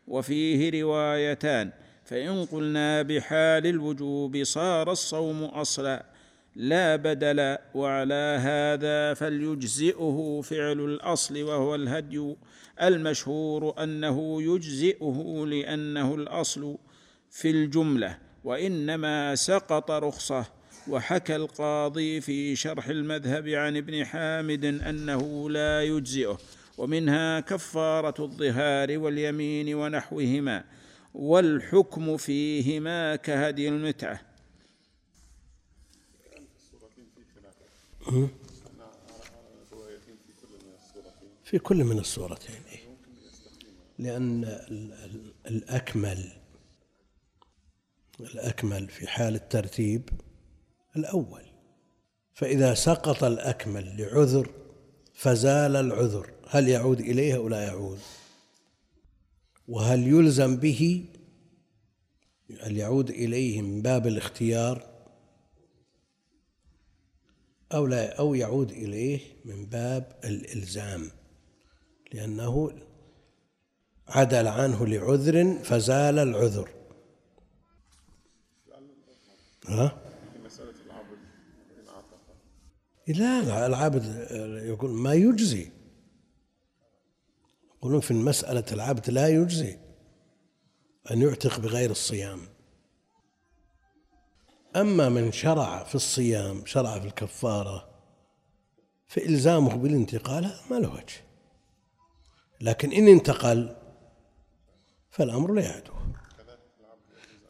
وفيه 0.07 0.81
روايتان 0.81 1.71
فإن 2.05 2.45
قلنا 2.45 3.01
بحال 3.01 3.67
الوجوب 3.67 4.43
صار 4.43 4.91
الصوم 4.91 5.43
أصلا 5.43 6.05
لا 6.55 6.95
بدل 6.95 7.57
وعلى 7.73 8.37
هذا 8.39 9.13
فليجزئه 9.13 10.41
فعل 10.43 10.79
الأصل 10.79 11.43
وهو 11.43 11.75
الهدي 11.75 12.35
المشهور 12.81 13.83
أنه 13.83 14.41
يجزئه 14.41 15.45
لأنه 15.47 16.15
الأصل 16.15 16.77
في 17.29 17.49
الجملة. 17.49 18.22
وإنما 18.43 19.35
سقط 19.35 19.91
رخصه 19.91 20.45
وحكى 20.89 21.35
القاضي 21.35 22.21
في 22.21 22.55
شرح 22.55 22.87
المذهب 22.87 23.47
عن 23.47 23.77
ابن 23.77 24.05
حامد 24.05 24.65
أنه 24.65 25.49
لا 25.49 25.83
يجزئه 25.83 26.37
ومنها 26.77 27.39
كفارة 27.39 28.23
الظهار 28.23 28.97
واليمين 28.99 29.75
ونحوهما 29.75 30.63
والحكم 31.13 32.17
فيهما 32.17 33.15
كهدي 33.15 33.67
المتعة 33.69 34.21
في 41.43 41.59
كل 41.59 41.83
من 41.83 41.99
الصورتين 41.99 42.55
إيه. 42.71 42.79
لأن 43.99 44.43
ال- 44.43 44.93
ال- 44.93 45.33
الأكمل 45.47 46.31
الأكمل 48.23 48.87
في 48.87 49.07
حال 49.07 49.35
الترتيب 49.35 50.09
الأول. 50.95 51.43
فإذا 52.33 52.73
سقط 52.73 53.23
الأكمل 53.23 54.01
لعذر 54.01 54.49
فزال 55.13 55.75
العذر. 55.75 56.29
هل 56.49 56.67
يعود 56.69 56.99
إليه 56.99 57.35
أو 57.35 57.49
لا 57.49 57.63
يعود؟ 57.63 57.99
وهل 59.67 60.07
يلزم 60.07 60.55
به؟ 60.55 61.05
هل 62.61 62.77
يعود 62.77 63.09
إليه 63.09 63.61
من 63.61 63.81
باب 63.81 64.07
الاختيار؟ 64.07 64.93
أو 67.73 67.87
لا 67.87 68.19
أو 68.19 68.35
يعود 68.35 68.71
إليه 68.71 69.19
من 69.45 69.65
باب 69.65 70.19
الإلزام. 70.23 71.09
لأنه 72.13 72.71
عدل 74.07 74.47
عنه 74.47 74.87
لعذر 74.87 75.57
فزال 75.63 76.19
العذر. 76.19 76.69
ها؟ 79.67 79.97
مسألة 80.45 80.73
العبد 80.85 81.17
لا 83.07 83.65
العبد 83.65 84.27
يقول 84.65 84.91
ما 84.91 85.13
يجزي. 85.13 85.71
يقولون 87.77 87.99
في 87.99 88.13
مسألة 88.13 88.65
العبد 88.71 89.09
لا 89.09 89.27
يجزي 89.27 89.77
أن 91.11 91.21
يعتق 91.21 91.59
بغير 91.59 91.91
الصيام. 91.91 92.39
أما 94.75 95.09
من 95.09 95.31
شرع 95.31 95.83
في 95.83 95.95
الصيام 95.95 96.65
شرع 96.65 96.99
في 96.99 97.05
الكفارة 97.05 97.89
فإلزامه 99.07 99.75
بالانتقال 99.75 100.51
ما 100.71 100.75
له 100.75 100.93
وجه. 100.93 101.23
لكن 102.61 102.91
إن 102.91 103.07
انتقل 103.07 103.75
فالأمر 105.11 105.53
لا 105.53 105.61
يعدو 105.61 105.93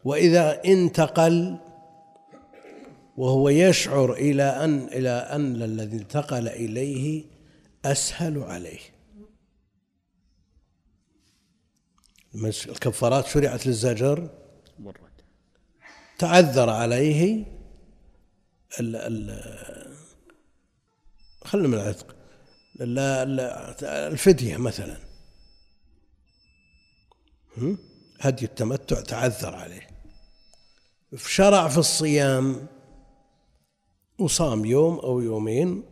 وإذا 0.04 0.63
انتقل 0.65 1.58
وهو 3.17 3.49
يشعر 3.49 4.13
إلى 4.13 4.43
أن 4.43 4.88
إلى 4.88 5.10
أن 5.10 5.62
الذي 5.62 5.97
انتقل 5.97 6.47
إليه 6.47 7.26
أسهل 7.86 8.38
عليه. 8.43 8.80
الكفارات 12.45 13.28
شرعت 13.28 13.67
للزجر. 13.67 14.30
تعذر 16.19 16.69
عليه 16.69 17.45
ال 18.80 18.95
ال 18.95 19.43
خلنا 21.45 21.67
من 21.67 21.73
العتق. 21.73 22.15
ال- 22.82 22.99
ال- 22.99 23.86
الفدية 23.86 24.58
مثلا؟ 24.58 24.97
هدي 28.21 28.45
التمتع 28.45 29.02
تعذر 29.02 29.56
عليه. 29.56 29.88
شرع 31.17 31.67
في 31.67 31.78
الصيام 31.78 32.67
وصام 34.24 34.66
يوم 34.66 35.00
أو 35.00 35.20
يومين 35.22 35.84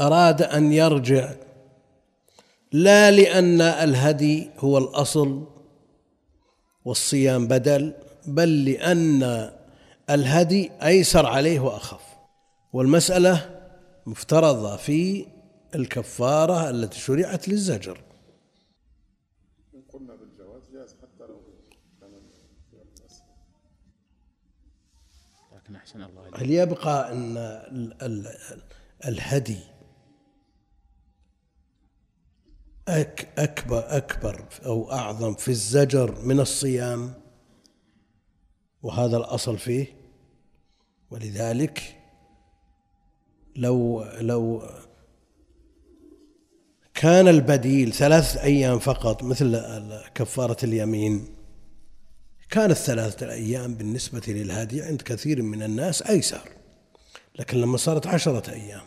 أراد 0.00 0.42
أن 0.42 0.72
يرجع 0.72 1.34
لا 2.72 3.10
لأن 3.10 3.60
الهدي 3.60 4.50
هو 4.58 4.78
الأصل 4.78 5.46
والصيام 6.84 7.48
بدل 7.48 7.94
بل 8.26 8.64
لأن 8.64 9.50
الهدي 10.10 10.70
أيسر 10.82 11.26
عليه 11.26 11.60
وأخف. 11.60 12.02
والمسألة 12.72 13.60
مفترضة 14.06 14.76
في 14.76 15.26
الكفارة 15.74 16.70
التي 16.70 16.98
شرعت 16.98 17.48
للزجر 17.48 18.00
إن 19.74 19.82
قلنا 19.92 20.14
بالجواز 20.16 20.62
جاز 20.72 20.94
حتى 21.02 21.24
لو 21.28 21.40
كان 22.00 22.10
أسهل 23.10 23.28
أحسن 25.76 26.02
الله 26.02 26.22
إليك. 26.28 26.36
هل 26.40 26.50
يبقى 26.50 27.12
أن 27.12 27.36
ال- 27.36 28.02
ال- 28.02 28.62
الهدي 29.04 29.58
أك 32.88 33.28
أكبر 33.38 33.96
أكبر 33.96 34.44
أو 34.66 34.92
أعظم 34.92 35.34
في 35.34 35.48
الزجر 35.48 36.20
من 36.24 36.40
الصيام 36.40 37.14
وهذا 38.82 39.16
الأصل 39.16 39.58
فيه 39.58 39.86
ولذلك 41.10 41.96
لو 43.56 44.04
لو 44.04 44.62
كان 46.94 47.28
البديل 47.28 47.92
ثلاث 47.92 48.36
أيام 48.36 48.78
فقط 48.78 49.22
مثل 49.22 49.60
كفارة 50.14 50.56
اليمين 50.64 51.34
كانت 52.50 52.72
ثلاثة 52.72 53.32
أيام 53.32 53.74
بالنسبة 53.74 54.22
للهادي 54.28 54.82
عند 54.82 55.02
كثير 55.02 55.42
من 55.42 55.62
الناس 55.62 56.02
أيسر 56.02 56.48
لكن 57.38 57.60
لما 57.60 57.76
صارت 57.76 58.06
عشرة 58.06 58.50
أيام. 58.50 58.82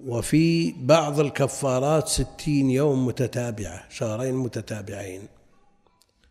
وفي 0.00 0.72
بعض 0.72 1.20
الكفارات 1.20 2.08
ستين 2.08 2.70
يوم 2.70 3.06
متتابعة 3.06 3.84
شهرين 3.88 4.34
متتابعين. 4.34 5.22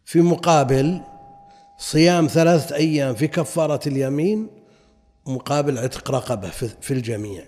في 0.05 0.21
مقابل 0.21 1.01
صيام 1.77 2.27
ثلاثة 2.27 2.75
أيام 2.75 3.15
في 3.15 3.27
كفارة 3.27 3.88
اليمين 3.88 4.47
مقابل 5.25 5.77
عتق 5.77 6.12
رقبة 6.12 6.49
في 6.49 6.69
في 6.82 6.93
الجميع. 6.93 7.43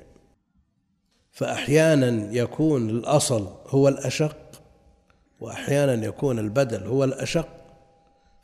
فأحيانا 1.31 2.33
يكون 2.33 2.89
الأصل 2.89 3.47
هو 3.67 3.87
الأشق 3.87 4.37
وأحيانا 5.39 6.05
يكون 6.05 6.39
البدل 6.39 6.87
هو 6.87 7.03
الأشق. 7.03 7.60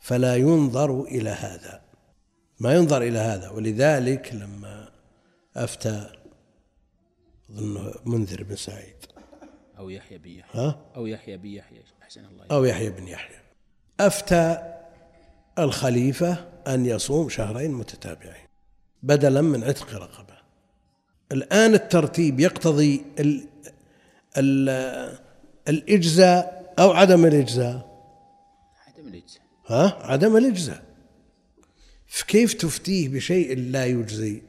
فلا 0.00 0.36
ينظر 0.36 1.02
إلى 1.02 1.30
هذا. 1.30 1.80
ما 2.60 2.74
ينظر 2.74 3.02
إلى 3.02 3.18
هذا 3.18 3.48
ولذلك 3.48 4.34
لما 4.34 4.88
أفتى 5.56 6.10
أظن 7.50 7.94
منذر 8.04 8.42
بن 8.42 8.56
سعيد. 8.56 8.96
أو 9.78 9.90
يحيى 9.90 10.18
بن 10.18 10.30
يحيى. 10.30 10.62
ها؟ 10.62 10.80
أو 10.96 11.06
يحيى 11.06 11.36
بن 11.36 11.46
يحيى 11.46 11.82
أحسن 12.02 12.24
الله. 12.24 12.46
أو 12.50 12.64
يحيى 12.64 12.90
بن 12.90 13.08
يحيى. 13.08 13.36
أفتى 14.00 14.74
الخليفة 15.58 16.48
أن 16.66 16.86
يصوم 16.86 17.28
شهرين 17.28 17.70
متتابعين 17.70 18.48
بدلا 19.02 19.40
من 19.40 19.64
عتق 19.64 19.94
رقبة. 19.94 20.38
الآن 21.32 21.74
الترتيب 21.74 22.40
يقتضي 22.40 23.04
ال 23.18 23.48
ال 24.36 24.68
الإجزاء 25.68 26.74
أو 26.78 26.90
عدم 26.90 27.26
الإجزاء. 27.26 27.87
ها؟ 29.68 29.98
عدم 30.02 30.36
الإجزاء. 30.36 30.84
كيف 32.28 32.54
تفتيه 32.54 33.08
بشيء 33.08 33.58
لا 33.58 33.86
يجزي؟ 33.86 34.42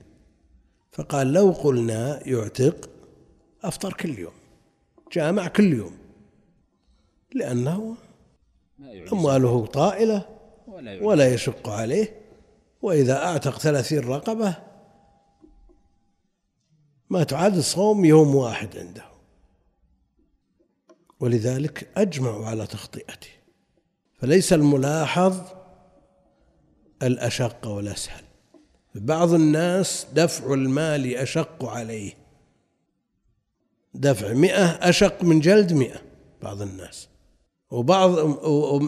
فقال 0.92 1.34
لو 1.34 1.52
قلنا 1.52 2.28
يعتق 2.28 2.90
أفطر 3.64 3.94
كل 3.94 4.20
يوم 4.20 4.34
جامع 5.14 5.48
كل 5.48 5.74
يوم 5.74 5.98
لأنه 7.34 7.98
أمواله 9.14 9.66
طائلة 9.66 10.26
ولا 11.02 11.34
يشق 11.34 11.70
عليه 11.70 12.22
وإذا 12.82 13.26
أعتق 13.26 13.60
ثلاثين 13.60 14.00
رقبة 14.00 14.56
ما 17.10 17.24
تعادل 17.24 17.64
صوم 17.64 18.06
يوم 18.06 18.36
واحد 18.36 18.78
عنده. 18.78 19.06
ولذلك 21.20 21.88
أجمعوا 21.98 22.46
على 22.46 22.68
تخطئته. 22.68 23.39
فليس 24.22 24.54
الملاحظ 24.54 25.42
الأشق 27.04 27.68
والأسهل. 27.68 28.24
بعض 28.96 29.34
الناس 29.34 30.08
دفع 30.14 30.54
المال 30.54 31.16
أشق 31.16 31.66
عليه. 31.66 32.14
دفع 33.94 34.34
مئة 34.34 34.66
أشق 34.66 35.24
من 35.24 35.40
جلد 35.40 35.74
مئة 35.74 36.02
بعض 36.42 36.62
الناس. 36.62 37.08
وبعض 37.72 38.18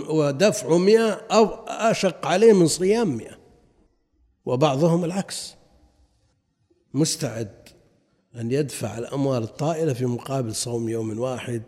ودفع 0.09 0.77
مئة 0.77 1.11
أو 1.11 1.45
أشق 1.67 2.25
عليه 2.25 2.53
من 2.53 2.67
صيام 2.67 3.17
مئة. 3.17 3.37
وبعضهم 4.45 5.05
العكس. 5.05 5.55
مستعد 6.93 7.69
أن 8.35 8.51
يدفع 8.51 8.97
الأموال 8.97 9.43
الطائلة 9.43 9.93
في 9.93 10.05
مقابل 10.05 10.55
صوم 10.55 10.89
يوم 10.89 11.19
واحد 11.19 11.63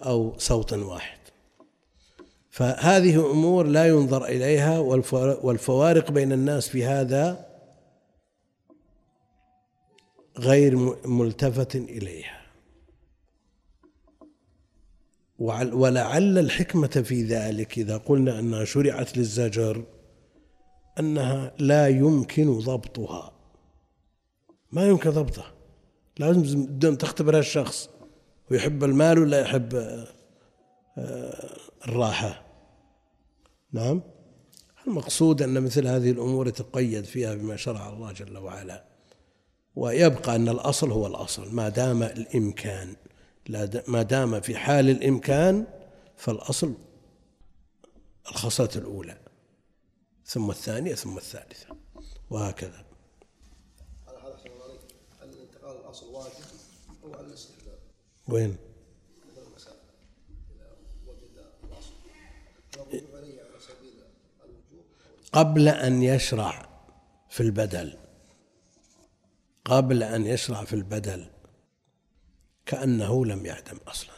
أو 0.00 0.34
صوت 0.38 0.72
واحد 0.72 1.23
فهذه 2.54 3.30
أمور 3.30 3.66
لا 3.66 3.86
ينظر 3.88 4.24
إليها 4.24 4.78
والفوارق 5.42 6.10
بين 6.10 6.32
الناس 6.32 6.68
في 6.68 6.84
هذا 6.84 7.46
غير 10.38 10.76
ملتفت 11.06 11.76
إليها. 11.76 12.40
وعل- 15.38 15.74
ولعل 15.74 16.38
الحكمة 16.38 16.86
في 16.88 17.22
ذلك 17.24 17.78
إذا 17.78 17.96
قلنا 17.96 18.38
أنها 18.38 18.64
شرعت 18.64 19.16
للزجر 19.16 19.84
أنها 20.98 21.52
لا 21.58 21.88
يمكن 21.88 22.58
ضبطها. 22.58 23.32
ما 24.72 24.86
يمكن 24.88 25.10
ضبطها. 25.10 25.52
لازم 26.18 26.96
تختبرها 26.96 27.40
الشخص 27.40 27.90
ويحب 28.50 28.84
المال 28.84 29.18
ولا 29.18 29.40
يحب 29.40 29.74
آه، 30.98 31.56
الراحة. 31.86 32.43
نعم. 33.74 34.00
المقصود 34.86 35.42
أن 35.42 35.62
مثل 35.62 35.86
هذه 35.86 36.10
الأمور 36.10 36.48
يتقيد 36.48 37.04
فيها 37.04 37.34
بما 37.34 37.56
شرع 37.56 37.88
الله 37.88 38.12
جل 38.12 38.38
وعلا؟ 38.38 38.84
ويبقى 39.76 40.36
أن 40.36 40.48
الأصل 40.48 40.92
هو 40.92 41.06
الأصل 41.06 41.54
ما 41.54 41.68
دام 41.68 42.02
الإمكان 42.02 42.96
ما 43.88 44.02
دام 44.02 44.40
في 44.40 44.56
حال 44.56 44.90
الإمكان 44.90 45.66
فالأصل 46.16 46.74
الخصلة 48.30 48.70
الأولى 48.76 49.18
ثم 50.26 50.50
الثانية 50.50 50.94
ثم 50.94 51.16
الثالثة 51.16 51.66
وهكذا. 52.30 52.84
هل 55.20 55.28
الانتقال 55.28 55.76
الأصل 55.76 56.06
واجب 56.06 56.44
أو 57.04 57.14
على 57.14 57.26
الاستحباب؟ 57.26 57.78
وين 58.28 58.56
مثل 59.30 59.46
المسائل 59.48 59.76
اذا 60.56 60.76
وجد 61.06 61.46
الاصل 61.64 61.92
هل 62.74 62.80
الرجوع 62.80 63.18
عليه 63.18 63.40
على 63.42 63.60
سبيل 63.60 63.94
الوجوب 64.44 64.84
أو 65.06 65.23
قبل 65.34 65.68
أن 65.68 66.02
يشرع 66.02 66.68
في 67.30 67.42
البدل. 67.42 67.98
قبل 69.64 70.02
أن 70.02 70.26
يشرع 70.26 70.64
في 70.64 70.72
البدل. 70.72 71.26
كأنه 72.66 73.26
لم 73.26 73.46
يعدم 73.46 73.78
أصلا. 73.86 74.14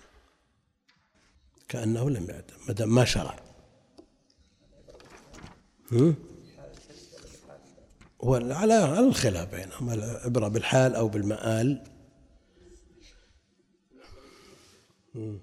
كأنه 1.68 2.10
لم 2.10 2.30
يعدم. 2.30 2.54
ما 2.68 2.74
دام 2.74 2.94
ما 2.94 3.04
شرع. 3.04 3.36
هم؟ 5.92 6.14
هو 8.24 8.34
على 8.34 8.74
على 8.74 9.08
الخلاف 9.08 9.54
بينهم 9.54 9.90
العبرة 9.90 10.48
بالحال 10.48 10.94
أو 10.94 11.08
بالمآل. 11.08 11.84
من 15.14 15.40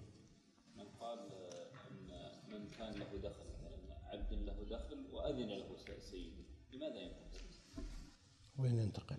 وين 8.64 8.80
ينتقل؟ 8.80 9.16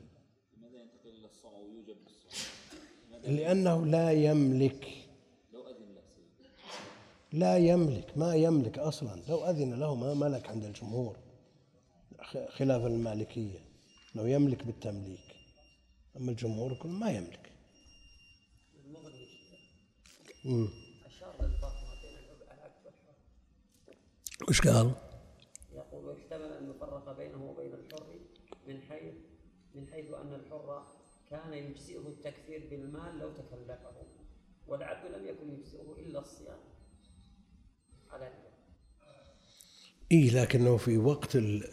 لماذا 0.56 0.78
ينتقل 0.80 1.08
إلى 1.18 1.26
الصوم 1.26 1.54
أو 1.54 1.66
يوجب 1.66 1.96
بالصوم؟ 2.04 3.34
لأنه 3.36 3.86
لا 3.86 4.12
يملك. 4.12 4.88
لا 7.32 7.56
يملك 7.58 8.18
ما 8.18 8.34
يملك 8.34 8.78
أصلا. 8.78 9.22
لو 9.28 9.44
أذن 9.44 9.74
له 9.74 9.94
ما 9.94 10.14
ملك 10.14 10.48
عند 10.48 10.64
الجمهور 10.64 11.16
خ- 12.22 12.48
خلاف 12.48 12.86
المالكية. 12.86 13.58
لو 14.14 14.26
يملك 14.26 14.64
بالتمليك. 14.66 15.20
أما 16.16 16.30
الجمهور 16.30 16.72
يقول 16.72 16.92
ما 16.92 17.10
يملك. 17.10 17.50
مم. 20.44 20.68
أشار 21.06 21.32
للفرق 21.42 21.72
ما 21.84 21.94
بين 22.02 22.18
العبد 22.52 22.86
والحر 22.86 23.14
وش 24.48 24.60
قال؟ 24.60 24.92
يقول 25.74 26.04
واحتمل 26.04 26.52
أن 26.52 26.70
يفرق 26.70 27.16
بينه 27.16 27.44
وبين 27.50 27.74
الحر 27.74 28.06
من 28.68 28.80
حيث 28.82 29.14
من 29.74 29.86
حيث 29.92 30.10
أن 30.12 30.34
الحر 30.34 30.86
كان 31.30 31.52
يجزئه 31.54 31.98
التكفير 32.08 32.66
بالمال 32.70 33.18
لو 33.18 33.32
تكلفه 33.32 33.92
والعبد 34.66 35.10
لم 35.10 35.26
يكن 35.26 35.50
يجزئه 35.50 35.94
إلا 35.98 36.18
الصيام. 36.18 36.58
على 38.10 38.32
إي 40.12 40.30
لكنه 40.30 40.76
في 40.76 40.98
وقت 40.98 41.36
ال؟ 41.36 41.68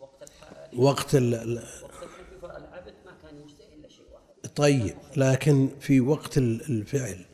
وقت 0.00 0.22
الحال 0.22 0.80
وقت 0.80 1.14
ال 1.14 1.62
وقت 2.42 2.56
العبد 2.56 2.94
ما 3.06 3.12
كان 3.22 3.36
يجزئ 3.40 3.74
إلا 3.74 3.88
شيء 3.88 4.06
واحد. 4.12 4.50
طيب 4.56 4.96
لكن 5.16 5.68
في 5.80 6.00
وقت 6.00 6.38
ال- 6.38 6.62
الفعل 6.62 7.24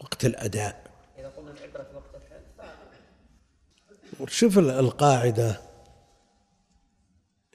وقت 0.00 0.24
الأداء. 0.24 0.90
إذا 1.18 1.28
قلنا 1.28 1.50
العبرة 1.50 1.82
في 1.82 1.94
وقت 1.96 2.16
فهذا. 2.58 4.26
شوف 4.28 4.58
ال- 4.58 4.70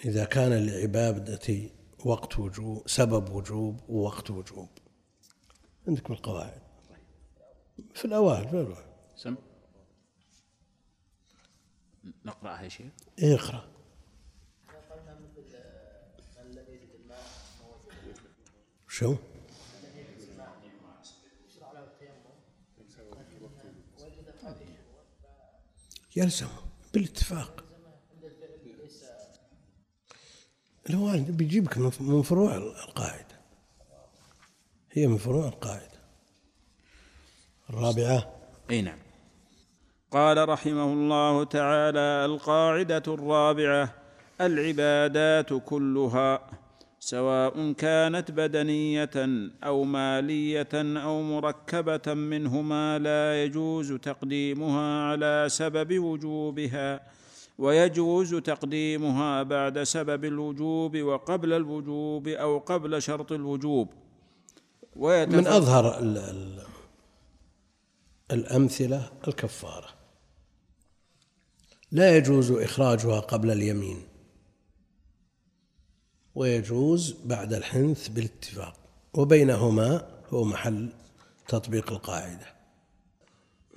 إذا 0.06 0.26
كان 0.26 0.52
للعباده 0.54 1.70
وقت 2.06 2.40
وجوب 2.40 2.90
سبب 2.90 3.30
وجوب 3.30 3.90
ووقت 3.90 4.32
وجوب. 4.32 4.70
عندك 5.88 6.10
بالقواعد 6.10 6.62
في 7.94 8.06
الأوائل 8.06 8.50
في 8.50 8.54
الأوائل. 8.54 8.86
سم. 9.16 9.36
نقرأها 12.26 12.62
يا 12.64 12.70
شيخ. 12.70 12.92
اقرأ. 13.20 13.72
شو؟ 18.88 19.16
يلزم. 26.16 26.48
بالاتفاق. 26.94 27.71
اللي 30.86 30.98
هو 30.98 31.12
بيجيبك 31.30 31.78
من 31.78 32.22
فروع 32.22 32.56
القاعدة. 32.56 33.42
هي 34.92 35.08
من 35.08 35.18
فروع 35.18 35.48
القاعدة. 35.48 36.02
الرابعة. 37.70 38.32
أي 38.70 38.82
نعم. 38.82 39.00
قال 40.12 40.50
رحمه 40.50 40.94
الله 40.94 41.44
تعالى 41.44 42.26
القاعدة 42.26 43.04
الرابعة 43.08 43.94
العبادات 44.42 45.54
كلها 45.54 46.50
سواء 47.00 47.72
كانت 47.72 48.32
بدنية 48.32 49.10
أو 49.64 49.84
مالية 49.84 50.70
أو 50.74 51.22
مركبة 51.22 52.14
منهما 52.14 53.00
لا 53.00 53.44
يجوز 53.44 53.94
تقديمها 53.94 55.04
على 55.04 55.48
سبب 55.50 56.00
وجوبها. 56.00 57.02
ويجوز 57.58 58.36
تقديمها 58.36 59.44
بعد 59.44 59.84
سبب 59.84 60.26
الوجوب 60.26 60.98
وقبل 60.98 61.54
الوجوب 61.54 62.28
أو 62.28 62.58
قبل 62.58 63.02
شرط 63.02 63.32
الوجوب. 63.32 63.94
من 64.96 65.48
أظهر 65.48 66.00
ال 66.00 66.18
ال 66.18 66.64
الأمثلة 68.32 69.12
الكفارة. 69.28 69.90
لا 71.92 72.18
يجوز 72.18 72.52
إخراجها 72.52 73.20
قبل 73.20 73.52
اليمين. 73.52 74.08
ويجوز 76.36 77.16
بعد 77.26 77.54
الحنث 77.54 78.08
بالاتفاق. 78.08 78.74
وبينهما 79.14 80.22
هو 80.30 80.44
محل 80.44 80.90
تطبيق 81.48 81.92
القاعدة. 81.92 82.54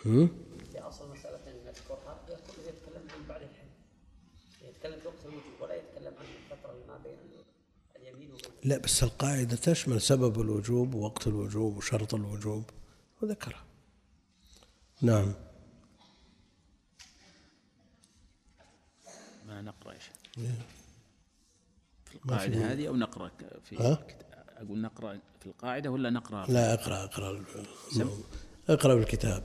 هم؟ 0.07 0.29
في 0.73 0.79
أصل 0.81 1.11
مسألة 1.13 1.41
نذكرها 1.67 2.19
يقول 2.29 2.67
يتكلم 2.69 3.03
عن 3.15 3.29
بعد 3.29 3.43
الحين 3.43 3.71
يتكلم 4.69 5.01
في 5.01 5.07
وقت 5.09 5.25
الوجوب 5.25 5.55
ولا 5.61 5.75
يتكلم 5.75 6.15
عن 6.19 6.25
الفترة 6.25 6.73
اللي 6.73 6.87
ما 6.87 6.99
بين 7.05 7.19
اليمين 7.97 8.31
وبين 8.33 8.54
لا 8.65 8.79
بس 8.79 9.03
القاعدة 9.03 9.57
تشمل 9.57 10.01
سبب 10.01 10.41
الوجوب 10.41 10.95
ووقت 10.95 11.27
الوجوب 11.27 11.77
وشرط 11.77 12.15
الوجوب 12.15 12.65
وذكرها. 13.23 13.65
نعم. 15.03 15.35
ما 19.47 19.61
يا 19.93 19.99
شيخ؟ 19.99 20.13
في 22.05 22.15
القاعدة 22.15 22.73
هذه 22.73 22.89
أو 22.89 22.97
نقرأ 22.97 23.29
ك- 23.29 23.59
في 23.65 23.77
ها؟ 23.77 24.07
أقول 24.57 24.81
نقرأ 24.81 25.19
في 25.41 25.47
القاعدة 25.47 25.91
ولا 25.91 26.11
نقرأ 26.11 26.47
لا 26.47 26.75
أقرأ 26.75 27.05
أقرأ 27.05 27.45
أقرأ 28.69 28.95
بالكتاب 28.95 29.43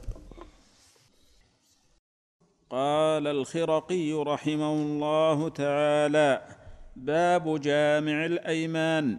قال 2.70 3.28
الخرقي 3.28 4.14
رحمه 4.14 4.74
الله 4.74 5.50
تعالى 5.50 6.59
باب 7.00 7.62
جامع 7.62 8.26
الأيمان 8.26 9.18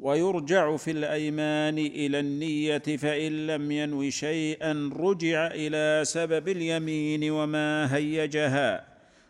ويرجع 0.00 0.76
في 0.76 0.90
الأيمان 0.90 1.78
إلى 1.78 2.20
النية 2.20 2.78
فإن 2.78 3.46
لم 3.46 3.70
ينو 3.70 4.10
شيئا 4.10 4.90
رجع 4.96 5.46
إلى 5.46 6.04
سبب 6.04 6.48
اليمين 6.48 7.30
وما 7.30 7.96
هيجها 7.96 8.84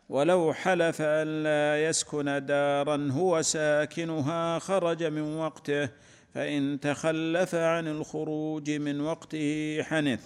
ولو 0.08 0.52
حلف 0.52 1.02
أن 1.02 1.42
لا 1.42 1.88
يسكن 1.88 2.46
دارا 2.46 3.08
هو 3.12 3.42
ساكنها 3.42 4.58
خرج 4.58 5.04
من 5.04 5.36
وقته 5.36 5.88
فإن 6.34 6.80
تخلف 6.80 7.54
عن 7.54 7.88
الخروج 7.88 8.70
من 8.70 9.00
وقته 9.00 9.78
حنث. 9.82 10.20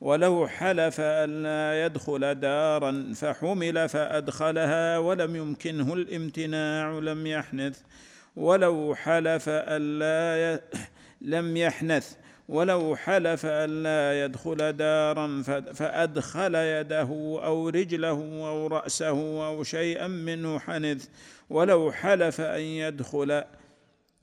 ولو 0.00 0.48
حلف 0.48 0.96
ألا 1.00 1.84
يدخل 1.84 2.34
دارا 2.34 3.12
فحمل 3.16 3.88
فأدخلها 3.88 4.98
ولم 4.98 5.36
يمكنه 5.36 5.94
الامتناع 5.94 6.98
لم 6.98 7.26
يحنث. 7.26 7.78
ولو 8.36 8.94
حلف 8.94 9.44
ألا 9.48 10.54
ي... 10.54 10.60
لم 11.20 11.56
يحنث. 11.56 12.12
ولو 12.48 12.96
حلف 12.96 13.40
ألا 13.46 14.24
يدخل 14.24 14.72
دارا 14.72 15.42
فأدخل 15.74 16.54
يده 16.54 17.40
أو 17.44 17.68
رجله 17.68 18.18
أو 18.48 18.66
رأسه 18.66 19.46
أو 19.46 19.62
شيئا 19.62 20.06
منه 20.06 20.58
حنث. 20.58 21.06
ولو 21.50 21.92
حلف 21.92 22.40
أن 22.40 22.60
يدخل 22.60 23.44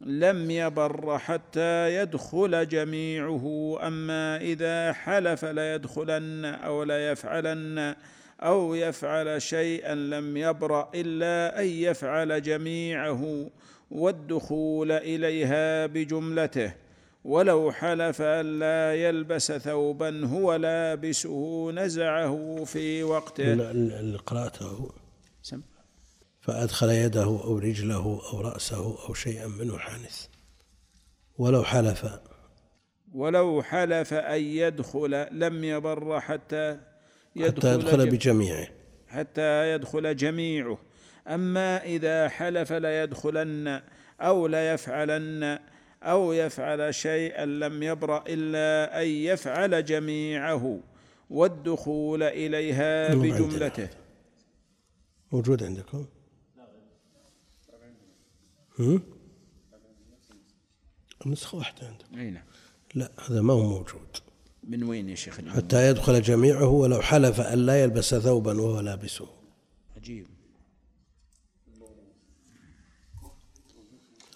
لم 0.05 0.51
يبر 0.51 1.17
حتى 1.17 1.95
يدخل 1.95 2.67
جميعه 2.67 3.77
أما 3.87 4.37
إذا 4.37 4.93
حلف 4.93 5.45
ليدخلن 5.45 6.45
أو 6.45 6.83
ليفعلن 6.83 7.95
أو 8.41 8.75
يفعل 8.75 9.41
شيئا 9.41 9.95
لم 9.95 10.37
يبرأ 10.37 10.91
إلا 10.95 11.61
أن 11.61 11.65
يفعل 11.65 12.41
جميعه 12.41 13.49
والدخول 13.91 14.91
إليها 14.91 15.85
بجملته. 15.85 16.73
ولو 17.23 17.71
حلف 17.71 18.21
ألا 18.21 18.95
يلبس 18.95 19.51
ثوبا 19.51 20.25
هو 20.25 20.55
لابسه 20.55 21.71
نزعه 21.71 22.63
في 22.65 23.03
وقته. 23.03 23.53
ال- 23.53 23.61
ال- 23.61 23.93
اللي 23.93 24.17
قرأته 24.17 24.91
سم. 25.41 25.61
فأدخل 26.41 26.89
يده 26.89 27.23
أو 27.23 27.57
رجله 27.57 28.21
أو 28.33 28.41
رأسه 28.41 29.07
أو 29.07 29.13
شيئا 29.13 29.47
منه 29.47 29.77
حانث. 29.77 30.25
ولو 31.37 31.63
حلف. 31.63 32.05
ولو 33.13 33.61
حلف 33.63 34.13
أن 34.13 34.41
يدخل 34.41 35.27
لم 35.31 35.63
يبر 35.63 36.19
حتى 36.19 36.77
يدخل, 37.35 37.57
حتى 37.57 37.73
يدخل 37.73 38.05
جم- 38.09 38.09
بجميعه. 38.17 38.67
حتى 39.07 39.71
يدخل 39.73 40.15
جميعه. 40.15 40.77
أما 41.27 41.83
إذا 41.83 42.29
حلف 42.29 42.73
ليدخلن 42.73 43.81
أو 44.21 44.47
ليفعلن 44.47 45.59
أو 46.03 46.33
يفعل 46.33 46.95
شيئا 46.95 47.45
لم 47.45 47.83
يبرأ 47.83 48.23
إلا 48.27 49.01
أن 49.01 49.07
يفعل 49.07 49.85
جميعه 49.85 50.79
والدخول 51.29 52.23
إليها. 52.23 53.13
بجملته. 53.15 53.89
موجود 55.31 55.63
عندكم؟ 55.63 56.05
هم؟ 58.81 59.01
النسخة 61.25 61.57
واحدة 61.57 61.87
عندكم 61.87 62.17
أي 62.17 62.31
نعم 62.31 62.43
لا 62.95 63.11
هذا 63.27 63.41
ما 63.41 63.53
هو 63.53 63.63
موجود 63.63 64.17
من 64.63 64.83
وين 64.83 65.09
يا 65.09 65.15
شيخ؟ 65.15 65.41
حتى 65.41 65.89
يدخل 65.89 66.21
جميعه 66.21 66.67
ولو 66.67 67.01
حلف 67.01 67.39
أن 67.41 67.65
لا 67.65 67.83
يلبس 67.83 68.15
ثوبا 68.15 68.61
وهو 68.61 68.79
لابسه 68.79 69.27
عجيب 69.95 70.27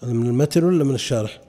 هذا 0.03 0.13
من 0.13 0.27
المتن 0.27 0.63
ولا 0.63 0.83
من 0.83 0.95
الشارح؟ 0.95 1.41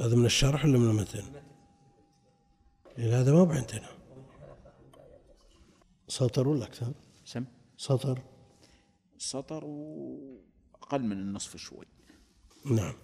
هذا 0.00 0.16
من 0.16 0.26
الشرح 0.26 0.64
ولا 0.64 0.78
من 0.78 0.90
المتن؟ 0.90 1.22
هذا 2.98 3.32
ما 3.32 3.38
هو 3.38 3.50
عندنا 3.50 3.95
سطر 6.08 6.48
ولا 6.48 6.66
كتاب؟ 6.66 6.94
سم؟ 7.24 7.44
سطر. 7.76 8.18
سطر 9.18 9.64
أقل 10.82 11.02
من 11.02 11.12
النصف 11.12 11.56
شوي. 11.56 11.86
نعم. 12.70 12.94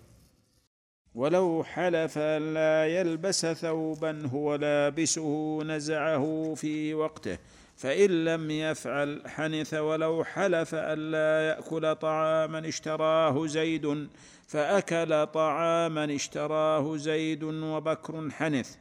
ولو 1.15 1.65
حلف 1.65 2.19
لا 2.19 2.87
يلبس 2.87 3.47
ثوبا 3.47 4.27
هو 4.27 4.55
لابسه 4.55 5.63
نزعه 5.63 6.55
في 6.55 6.95
وقته 6.95 7.39
فإن 7.77 8.25
لم 8.25 8.51
يفعل 8.51 9.23
حنث 9.27 9.75
ولو 9.75 10.25
حلف 10.25 10.75
أن 10.75 11.11
لا 11.11 11.49
يأكل 11.49 11.95
طعاما 11.95 12.69
اشتراه 12.69 13.47
زيد 13.47 14.09
فأكل 14.47 15.27
طعاما 15.27 16.15
اشتراه 16.15 16.97
زيد 16.97 17.45
وبكر 17.45 18.31
حنث. 18.31 18.77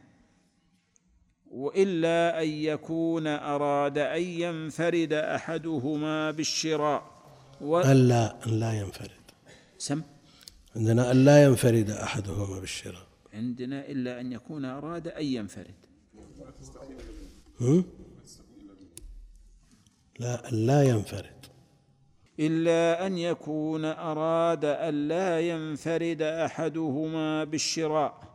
وإلا 1.52 2.42
أن 2.42 2.48
يكون 2.48 3.26
أراد 3.26 3.98
أن 3.98 4.22
ينفرد 4.22 5.12
أحدهما 5.12 6.30
بالشراء. 6.30 7.12
و... 7.60 7.80
ألا 7.80 8.46
أن 8.46 8.60
لا 8.60 8.72
ينفرد. 8.72 9.10
سم؟ 9.78 10.02
عندنا 10.76 11.10
أن 11.10 11.24
لا 11.24 11.44
ينفرد 11.44 11.90
أحدهما 11.90 12.60
بالشراء. 12.60 13.06
عندنا 13.34 13.86
إلا 13.86 14.20
أن 14.20 14.32
يكون 14.32 14.64
أراد 14.64 15.08
أن 15.08 15.24
ينفرد. 15.24 15.74
هم؟ 17.60 17.84
لا 20.18 20.48
أن 20.48 20.66
لا 20.66 20.82
ينفرد. 20.82 21.46
إلا 22.40 23.06
أن 23.06 23.18
يكون 23.18 23.84
أراد 23.84 24.64
أن 24.64 25.08
لا 25.08 25.40
ينفرد 25.40 26.22
أحدهما 26.22 27.44
بالشراء. 27.44 28.31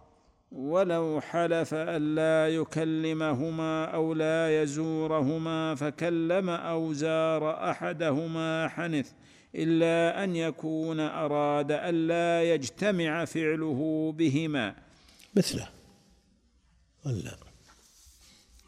ولو 0.52 1.22
حلف 1.22 1.74
أن 1.74 2.16
لا 2.16 2.48
يكلمهما 2.50 3.86
أو 3.86 4.14
لا 4.14 4.64
يزورهما 4.64 5.76
فكلم 5.76 6.50
أو 6.50 6.94
زار 6.94 7.70
أحدهما 7.70 8.68
حنث 8.68 9.12
إلا 9.56 10.24
أن 10.24 10.36
يكون 10.36 11.00
أراد 11.00 11.72
أن 11.72 12.08
لا 12.08 12.54
يجتمع 12.54 13.26
فعله 13.26 14.12
بهما. 14.18 14.76
مثله. 15.36 15.70
ألا 17.06 17.48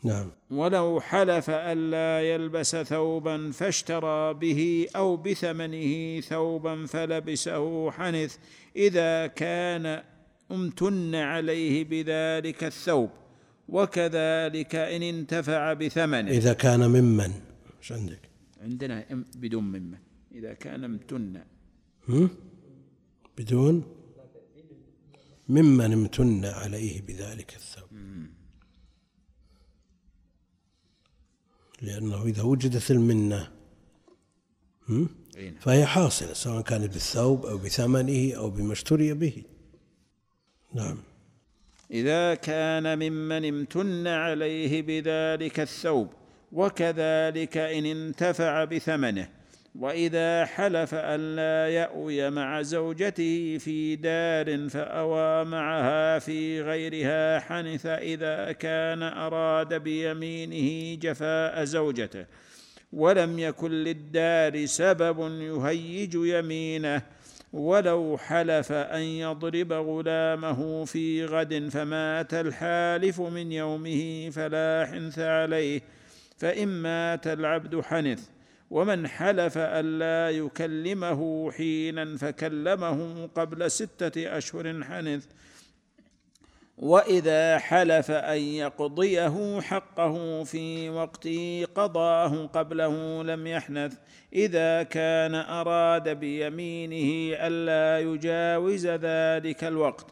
نعم. 0.03 0.31
ولو 0.51 1.01
حلف 1.01 1.49
ألا 1.49 2.29
يلبس 2.29 2.75
ثوبا 2.75 3.51
فاشترى 3.51 4.33
به 4.33 4.87
أو 4.95 5.17
بثمنه 5.17 6.21
ثوبا 6.21 6.85
فلبسه 6.85 7.91
حنث 7.91 8.37
إذا 8.75 9.27
كان 9.27 10.03
امتن 10.51 11.15
عليه 11.15 11.83
بذلك 11.83 12.63
الثوب 12.63 13.09
وكذلك 13.69 14.75
إن 14.75 15.03
انتفع 15.03 15.73
بثمنه. 15.73 16.31
إذا 16.31 16.53
كان 16.53 16.89
ممن 16.89 17.31
إيش 17.79 17.91
عندك؟ 17.91 18.29
عندنا 18.61 19.05
بدون 19.35 19.63
ممن 19.63 19.97
إذا 20.31 20.53
كان 20.53 20.83
امتن؟ 20.83 21.41
بدون؟ 23.37 23.83
ممن 25.49 25.93
امتن 25.93 26.45
عليه 26.45 27.01
بذلك 27.01 27.55
الثوب. 27.55 27.89
لأنه 31.81 32.23
إذا 32.23 32.43
وجدت 32.43 32.91
المنة. 32.91 33.51
فهي 35.59 35.85
حاصلة 35.85 36.33
سواء 36.33 36.61
كانت 36.61 36.93
بالثوب 36.93 37.45
أو 37.45 37.57
بثمنه 37.57 38.33
أو 38.33 38.49
بما 38.49 38.73
اشتري 38.73 39.13
به. 39.13 39.43
نعم. 40.73 40.97
إذا 41.91 42.35
كان 42.35 42.99
ممن 42.99 43.45
امتن 43.45 44.07
عليه 44.07 44.81
بذلك 44.81 45.59
الثوب 45.59 46.07
وكذلك 46.51 47.57
إن 47.57 47.85
انتفع 47.85 48.63
بثمنه 48.63 49.29
وإذا 49.75 50.45
حلف 50.45 50.93
ألا 50.93 51.73
يأوي 51.75 52.29
مع 52.29 52.61
زوجته 52.61 53.57
في 53.57 53.95
دار 53.95 54.69
فأوى 54.69 55.45
معها 55.45 56.19
في 56.19 56.61
غيرها 56.61 57.39
حنث 57.39 57.85
إذا 57.85 58.51
كان 58.51 59.03
أراد 59.03 59.73
بيمينه 59.73 60.99
جفاء 61.01 61.63
زوجته 61.63 62.25
ولم 62.93 63.39
يكن 63.39 63.71
للدار 63.71 64.65
سبب 64.65 65.41
يهيج 65.41 66.13
يمينه 66.15 67.01
ولو 67.53 68.17
حلف 68.17 68.71
أن 68.71 69.01
يضرب 69.01 69.73
غلامه 69.73 70.85
في 70.85 71.25
غد 71.25 71.69
فمات 71.69 72.33
الحالف 72.33 73.21
من 73.21 73.51
يومه 73.51 74.29
فلا 74.29 74.87
حنث 74.91 75.19
عليه 75.19 75.81
فان 76.37 76.67
مات 76.67 77.27
العبد 77.27 77.81
حنث. 77.81 78.27
ومن 78.71 79.07
حلف 79.07 79.57
الا 79.57 80.37
يكلمه 80.37 81.51
حينا 81.51 82.17
فكلمه 82.17 83.29
قبل 83.35 83.71
ستة 83.71 84.37
أشهر 84.37 84.83
حنث. 84.83 85.25
وإذا 86.79 87.57
حلف 87.57 88.11
أن 88.11 88.37
يقضيه 88.37 89.61
حقه 89.61 90.43
في 90.43 90.89
وقت 90.89 91.27
قضاه 91.75 92.45
قبله 92.45 93.23
لم 93.23 93.47
يحنث 93.47 93.93
إذا 94.33 94.83
كان 94.83 95.35
أراد 95.35 96.09
بيمينه 96.09 97.37
ألا 97.47 97.99
يجاوز 97.99 98.87
ذلك 98.87 99.63
الوقت. 99.63 100.05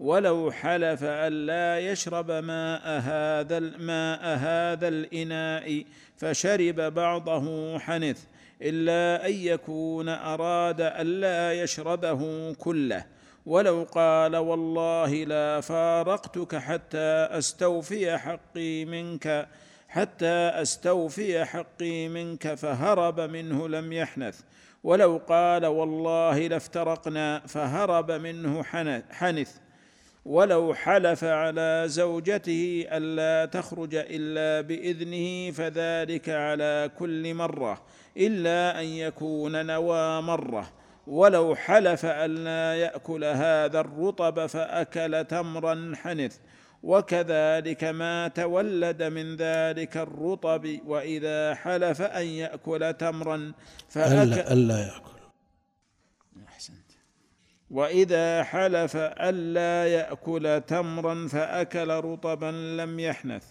ولو 0.00 0.50
حلف 0.50 1.00
الا 1.02 1.90
يشرب 1.90 2.30
ماء 2.30 2.82
هذا 2.86 3.58
ماء 3.60 4.20
هذا 4.24 4.88
الإناء 4.88 5.84
فشرب 6.16 6.80
بعضه 6.94 7.78
حنث 7.78 8.24
إلا 8.62 9.26
أن 9.26 9.32
يكون 9.32 10.08
أراد 10.08 10.80
الا 10.80 11.52
يشربه 11.52 12.52
كله. 12.52 13.04
ولو 13.46 13.86
قال 13.92 14.36
والله 14.36 15.24
لا 15.24 15.60
فارقتك 15.60 16.56
حتى 16.56 17.28
أستوفي 17.38 18.18
حقي 18.18 18.84
منك 18.84 19.48
حتى 19.88 20.34
أستوفي 20.62 21.44
حقي 21.44 22.08
منك 22.08 22.54
فهرب 22.54 23.20
منه 23.20 23.68
لم 23.68 23.92
يحنث. 23.92 24.40
ولو 24.84 25.20
قال 25.28 25.66
والله 25.66 26.46
لافترقنا 26.46 27.42
فهرب 27.46 28.10
منه 28.10 28.62
حنث 29.10 29.56
ولو 30.24 30.74
حلف 30.74 31.24
على 31.24 31.84
زوجته 31.86 32.86
ألا 32.92 33.50
تخرج 33.50 33.94
إلا 33.94 34.60
بإذنه 34.60 35.50
فذلك 35.50 36.28
على 36.28 36.90
كل 36.98 37.34
مرة 37.34 37.82
إلا 38.16 38.80
أن 38.80 38.84
يكون 38.86 39.66
نوى 39.66 40.22
مرة. 40.22 40.81
ولو 41.06 41.54
حلف 41.54 42.04
الا 42.04 42.74
يأكل 42.80 43.24
هذا 43.24 43.80
الرطب 43.80 44.46
فأكل 44.46 45.24
تمرا 45.24 45.92
حنث. 45.96 46.36
وكذلك 46.82 47.84
ما 47.84 48.28
تولد 48.28 49.02
من 49.02 49.36
ذلك 49.36 49.96
الرطب 49.96 50.78
وإذا 50.86 51.54
حلف 51.54 52.02
أن 52.02 52.26
يأكل 52.26 52.94
تمرا 52.94 53.52
فاكل 53.88 54.32
ألا, 54.32 54.52
ألا 54.52 54.78
يأكل. 54.78 55.18
أحسنت. 56.48 56.76
وإذا 57.70 58.42
حلف 58.42 58.96
ألا 58.96 59.86
يأكل 59.86 60.62
تمرا 60.66 61.28
فأكل 61.28 61.88
رطبا 61.88 62.50
لم 62.80 63.00
يحنث. 63.00 63.44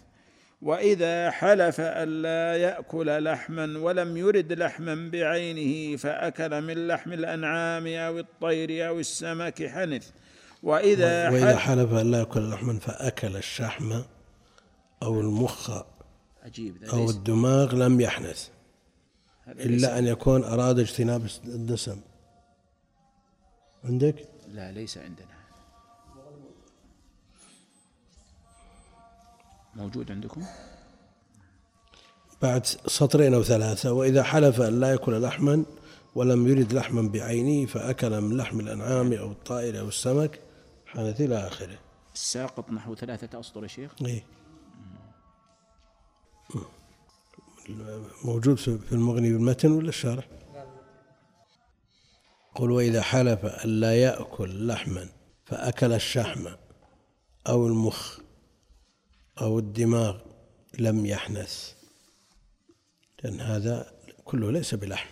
وإذا 0.61 1.31
حلف 1.31 1.79
ألا 1.79 2.57
يأكل 2.57 3.23
لحما 3.23 3.79
ولم 3.79 4.17
يرد 4.17 4.53
لحما 4.53 5.09
بعينه 5.11 5.97
فأكل 5.97 6.61
من 6.61 6.87
لحم 6.87 7.13
الأنعام 7.13 7.87
أو 7.87 8.19
الطير 8.19 8.87
أو 8.87 8.99
السمك 8.99 9.67
حنث. 9.67 10.09
وإذا, 10.63 11.29
وإذا 11.29 11.57
حلف 11.57 11.89
حلف 11.89 11.93
أن 11.93 12.11
لا 12.11 12.17
يأكل 12.17 12.49
لحما 12.49 12.79
فأكل 12.79 13.37
الشحم 13.37 14.01
أو 15.03 15.21
المخ 15.21 15.71
عجيب 16.43 16.77
ليس 16.81 17.15
الدماغ 17.15 17.75
لم 17.75 18.01
يحنث. 18.01 18.47
إلا 19.47 19.99
أن 19.99 20.07
يكون 20.07 20.43
أراد 20.43 20.79
اجتناب 20.79 21.27
الدسم. 21.45 22.01
عندك؟ 23.83 24.15
لا 24.47 24.71
ليس 24.71 24.97
عندنا. 24.97 25.30
موجود 29.75 30.11
عندكم؟ 30.11 30.43
بعد 32.41 32.65
سطرين 32.65 33.33
أو 33.33 33.43
ثلاثة 33.43 33.93
وإذا 33.93 34.23
حلف 34.23 34.61
أن 34.61 34.79
لا 34.79 34.91
يأكل 34.91 35.21
لحما 35.21 35.63
ولم 36.15 36.47
يرد 36.47 36.73
لحما 36.73 37.01
بعينه 37.01 37.65
فأكل 37.65 38.21
من 38.21 38.37
لحم 38.37 38.59
الأنعام 38.59 39.13
أو 39.13 39.31
الطائر 39.31 39.79
أو 39.79 39.87
السمك 39.87 40.39
حنث 40.85 41.21
إلى 41.21 41.47
آخره 41.47 41.79
الساقط 42.13 42.71
نحو 42.71 42.95
ثلاثة 42.95 43.39
أسطر 43.39 43.63
يا 43.63 43.67
شيخ 43.67 43.91
إيه 44.01 44.23
موجود 48.23 48.57
في 48.57 48.91
المغني 48.91 49.33
بالمتن 49.33 49.71
ولا 49.71 49.89
الشارح؟ 49.89 50.27
قل 52.55 52.71
وإذا 52.71 53.01
حلف 53.01 53.45
أن 53.45 53.69
لا 53.69 53.95
يأكل 53.95 54.67
لحما 54.67 55.07
فأكل 55.45 55.93
الشحم 55.93 56.47
أو 57.47 57.67
المخ 57.67 58.19
أو 59.41 59.59
الدماغ 59.59 60.19
لم 60.79 61.05
يحنث 61.05 61.73
لأن 63.23 63.41
هذا 63.41 63.93
كله 64.25 64.51
ليس 64.51 64.75
بلحم. 64.75 65.09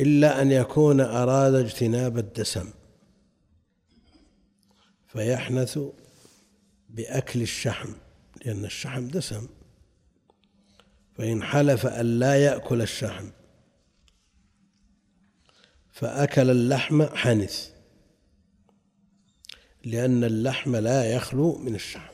إلا 0.00 0.42
أن 0.42 0.52
يكون 0.52 1.00
أراد 1.00 1.54
اجتناب 1.54 2.18
الدسم 2.18 2.70
فيحنث 5.08 5.78
بأكل 6.88 7.42
الشحم 7.42 7.92
لأن 8.44 8.64
الشحم 8.64 9.08
دسم. 9.08 9.48
فإن 11.18 11.42
حلف 11.42 11.86
أن 11.86 12.18
لا 12.18 12.44
يأكل 12.44 12.82
الشحم 12.82 13.30
فأكل 15.92 16.50
اللحم 16.50 17.02
حنث 17.02 17.70
لأن 19.84 20.24
اللحم 20.24 20.76
لا 20.76 21.14
يخلو 21.14 21.58
من 21.58 21.74
الشحم. 21.74 22.13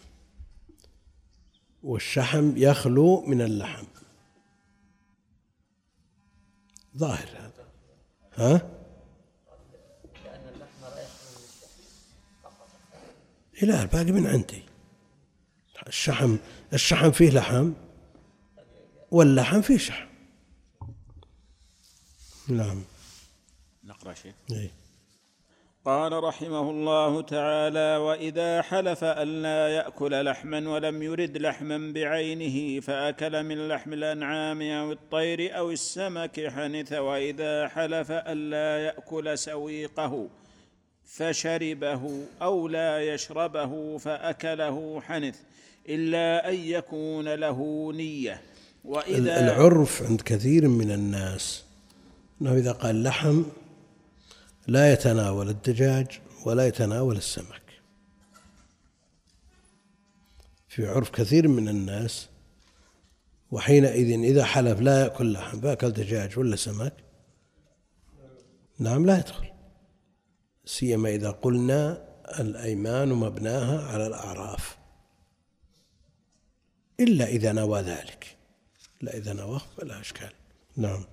والشحم 1.83 2.53
يخلو 2.57 3.21
من 3.21 3.41
اللحم. 3.41 3.85
ظاهر 6.97 7.29
هذا. 7.29 7.69
ها؟ 8.35 8.71
لا 13.63 13.83
الباقي 13.83 14.13
من 14.13 14.27
عندي. 14.27 14.63
الشحم 15.87 16.37
الشحم 16.73 17.11
فيه 17.11 17.31
لحم 17.31 17.73
واللحم 19.11 19.61
فيه 19.61 19.79
شحم. 19.79 20.07
نعم. 22.49 22.85
نقرأ 23.85 24.15
شيخ 24.15 24.35
إيه. 24.51 24.80
قال 25.91 26.25
رحمه 26.25 26.71
الله 26.71 27.23
تعالى 27.23 27.97
وإذا 27.97 28.63
حلف 28.63 29.05
الا 29.05 29.69
يأكل 29.69 30.25
لحما 30.25 30.71
ولم 30.71 31.03
يرد 31.03 31.39
لحما 31.39 31.93
بعينه 31.93 32.81
فأكل 32.81 33.43
من 33.43 33.69
لحم 33.69 33.93
الأنعام 33.93 34.63
أو 34.63 34.93
الطير 34.93 35.59
أو 35.59 35.71
السمك 35.71 36.49
حنث 36.49 36.93
وإذا 36.93 37.69
حلف 37.69 38.11
الا 38.11 38.85
يأكل 38.85 39.39
سويقه 39.39 40.29
فشربه 41.05 42.25
أو 42.43 42.69
لا 42.69 43.15
يشربه 43.15 43.99
فأكله 43.99 45.01
حنث 45.01 45.37
إلا 45.89 46.49
أن 46.49 46.55
يكون 46.55 47.35
له 47.35 47.93
نية. 47.93 48.43
وإذا 48.85 49.41
العرف 49.41 50.03
عند 50.03 50.21
كثير 50.21 50.69
من 50.69 50.91
الناس 50.91 51.65
إنه 52.43 52.53
إذا 52.55 52.73
قال 52.73 53.03
لحم 53.03 53.43
لا 54.71 54.93
يتناول 54.93 55.49
الدجاج 55.49 56.21
ولا 56.47 56.67
يتناول 56.67 57.17
السمك. 57.17 57.63
في 60.69 60.87
عرف 60.87 61.11
كثير 61.11 61.49
من 61.49 61.69
الناس 61.69 62.29
وحينئذ 63.51 64.25
إذا 64.25 64.45
حلف 64.45 64.81
لا 64.81 65.01
يأكل 65.01 65.33
لحم 65.33 65.61
فاكل 65.61 65.91
دجاج 65.91 66.39
ولا 66.39 66.57
سمك 66.57 66.93
نعم 68.79 69.07
لا 69.07 69.19
يدخل. 69.19 69.51
سيما 70.65 71.09
إذا 71.09 71.31
قلنا 71.31 72.09
الأيمان 72.41 73.09
مبناها 73.09 73.93
على 73.93 74.07
الأعراف. 74.07 74.79
إلا 77.01 77.27
إذا 77.27 77.53
نوى 77.53 77.81
ذلك. 77.81 78.37
لا 79.01 79.17
إذا 79.17 79.33
نواه 79.33 79.63
فلا 79.77 80.01
إشكال. 80.01 80.33
نعم. 80.77 81.05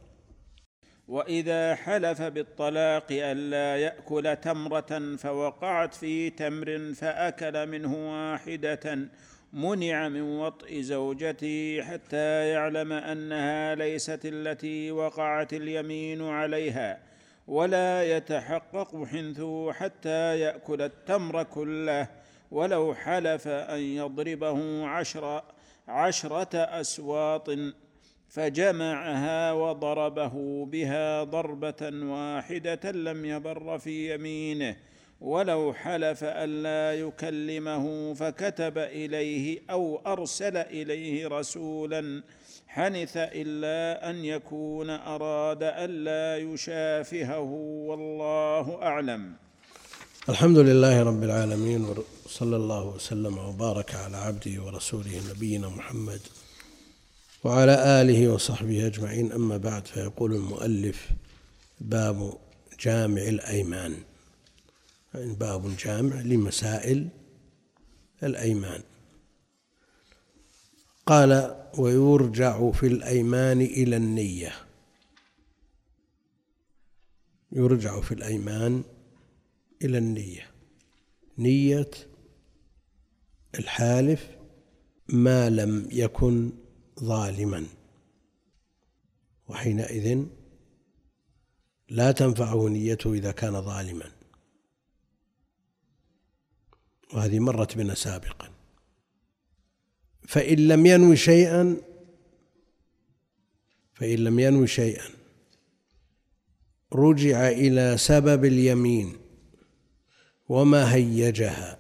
وإذا 1.08 1.76
حلف 1.76 2.22
بالطلاق 2.22 3.08
الا 3.12 3.78
يأكل 3.78 4.36
تمرة 4.36 5.16
فوقعت 5.18 5.94
في 5.94 6.30
تمر 6.30 6.94
فأكل 6.94 7.68
منه 7.68 7.94
واحدة 8.12 9.00
منع 9.54 10.10
من 10.10 10.22
وطء 10.22 10.82
زوجته 10.82 11.82
حتى 11.82 12.48
يعلم 12.50 12.94
أنها 12.94 13.76
ليست 13.76 14.20
التي 14.26 14.92
وقعت 14.92 15.54
اليمين 15.54 16.22
عليها 16.24 17.00
ولا 17.48 18.18
يتحقق 18.18 19.06
حنثه 19.06 19.74
حتى 19.74 20.40
يأكل 20.40 20.82
التمر 20.82 21.44
كله 21.44 22.08
ولو 22.52 22.96
حلف 22.96 23.48
أن 23.48 23.80
يضربه 23.80 24.88
عشر 24.88 25.44
عشرة 25.88 26.58
أسواط. 26.58 27.50
فجمعها 28.30 29.54
وضربه 29.54 30.66
بها 30.66 31.24
ضربة 31.24 31.92
واحدة 32.04 32.92
لم 32.92 33.26
يبر 33.26 33.78
في 33.78 34.14
يمينه 34.14 34.76
ولو 35.22 35.74
حلف 35.74 36.24
الا 36.24 37.00
يكلمه 37.00 38.14
فكتب 38.14 38.78
إليه 38.78 39.60
أو 39.70 40.02
أرسل 40.08 40.58
إليه 40.58 41.28
رسولا 41.28 42.24
حنث 42.68 43.14
إلا 43.18 44.10
أن 44.10 44.26
يكون 44.26 44.90
أراد 44.90 45.64
الا 45.64 46.38
يشافهه 46.38 47.42
والله 47.88 48.82
أعلم. 48.82 49.34
الحمد 50.30 50.58
لله 50.58 51.04
رب 51.04 51.24
العالمين 51.24 51.86
وصلى 52.26 52.56
الله 52.56 52.86
وسلم 52.88 53.38
وبارك 53.38 53.96
على 53.96 54.18
عبده 54.18 54.64
ورسوله 54.64 55.22
نبينا 55.36 55.70
محمد 55.70 56.20
وعلى 57.48 58.02
آله 58.02 58.28
وصحبه 58.34 58.88
أجمعين. 58.88 59.32
أما 59.32 59.58
بعد 59.58 59.88
فيقول 59.88 60.36
المؤلف 60.36 61.10
باب 61.82 62.38
جامع 62.80 63.22
الأيمان. 63.22 63.96
يعني 65.14 65.34
باب 65.34 65.78
جامع 65.78 66.22
لمسائل 66.22 67.10
الأيمان. 68.24 68.82
قال 71.06 71.56
ويرجع 71.78 72.72
في 72.72 72.88
الأيمان 72.88 73.62
إلى 73.62 73.98
النية. 73.98 74.54
يرجع 77.52 78.02
في 78.02 78.12
الأيمان 78.12 78.84
إلى 79.82 79.98
النية. 79.98 80.48
نية 81.38 81.92
الحالف 83.60 84.28
ما 85.10 85.50
لم 85.50 85.88
يكن 85.92 86.67
ظالما. 87.04 87.66
وحينئذ 89.48 90.26
لا 91.90 92.12
تنفعه 92.12 92.68
نيته 92.68 93.14
إذا 93.14 93.32
كان 93.32 93.62
ظالما. 93.62 94.12
وهذه 97.14 97.40
مرت 97.40 97.78
بنا 97.78 97.94
سابقا. 97.96 98.50
فإن 100.28 100.68
لم 100.68 100.86
ينوي 100.86 101.16
شيئا 101.16 101.78
فإن 103.94 104.20
لم 104.20 104.40
ينوي 104.40 104.68
شيئا 104.68 105.10
رجع 106.94 107.50
إلى 107.50 107.98
سبب 107.98 108.46
اليمين 108.46 109.18
وما 110.50 110.94
هيجها 110.94 111.78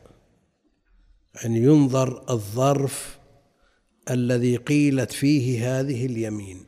أن 1.45 1.55
ينظر 1.55 2.29
الظرف 2.29 3.16
الذي 4.09 4.55
قيلت 4.55 5.11
فيه 5.11 5.79
هذه 5.79 6.05
اليمين 6.05 6.65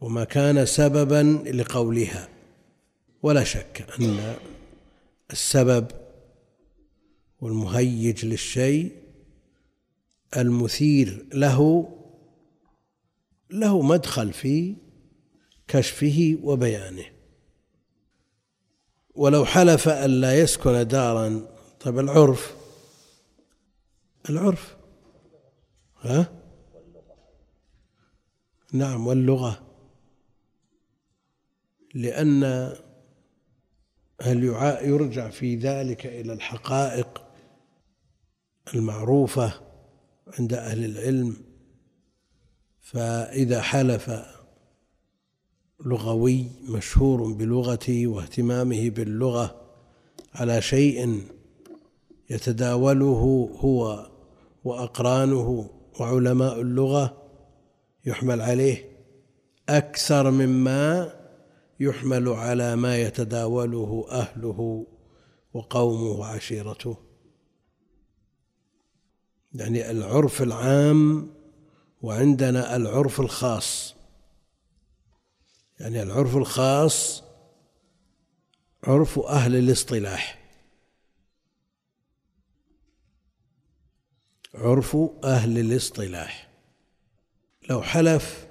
وما 0.00 0.24
كان 0.24 0.66
سببا 0.66 1.50
لقولها. 1.50 2.28
ولا 3.22 3.44
شك 3.44 3.86
أن 4.00 4.36
السبب 5.30 5.86
والمهيج 7.40 8.26
للشيء 8.26 8.92
المثير 10.36 11.26
له 11.34 11.88
له 13.50 13.82
مدخل 13.82 14.32
في 14.32 14.76
كشفه 15.68 16.38
وبيانه. 16.42 17.04
ولو 19.14 19.44
حلف 19.44 19.88
ألا 19.88 20.40
يسكن 20.40 20.88
دارا 20.88 21.46
طيب 21.80 21.98
العرف 21.98 22.54
العرف 24.30 24.76
ها؟ 26.04 26.32
نعم 28.72 29.06
واللغة. 29.06 29.60
لأن 31.94 32.44
هل 34.20 34.44
يرجع 34.82 35.30
في 35.30 35.56
ذلك 35.56 36.06
إلى 36.06 36.32
الحقائق 36.32 37.24
المعروفة 38.74 39.60
عند 40.38 40.52
أهل 40.52 40.84
العلم. 40.84 41.36
فإذا 42.80 43.62
حلف 43.62 44.10
لغوي 45.86 46.46
مشهور 46.68 47.32
بلغته 47.32 48.06
واهتمامه 48.06 48.90
باللغة 48.90 49.60
على 50.34 50.62
شيء 50.62 51.22
يتداوله 52.30 53.50
هو 53.60 54.10
وأقرانه 54.64 55.70
وعلماء 56.00 56.60
اللغة 56.60 57.22
يحمل 58.06 58.40
عليه 58.40 58.94
أكثر 59.68 60.30
مما 60.30 61.14
يحمل 61.80 62.28
على 62.28 62.76
ما 62.76 62.96
يتداوله 62.96 64.06
أهله 64.10 64.86
وقومه 65.54 66.20
وعشيرته. 66.20 66.96
يعني 69.54 69.90
العرف 69.90 70.42
العام 70.42 71.30
وعندنا 72.02 72.76
العرف 72.76 73.20
الخاص. 73.20 73.94
يعني 75.80 76.02
العرف 76.02 76.36
الخاص 76.36 77.24
عرف 78.84 79.18
أهل 79.18 79.56
الاصطلاح. 79.56 80.43
عرف 84.54 84.96
أهل 85.24 85.58
الاصطلاح. 85.58 86.50
لو 87.70 87.82
حلف 87.82 88.46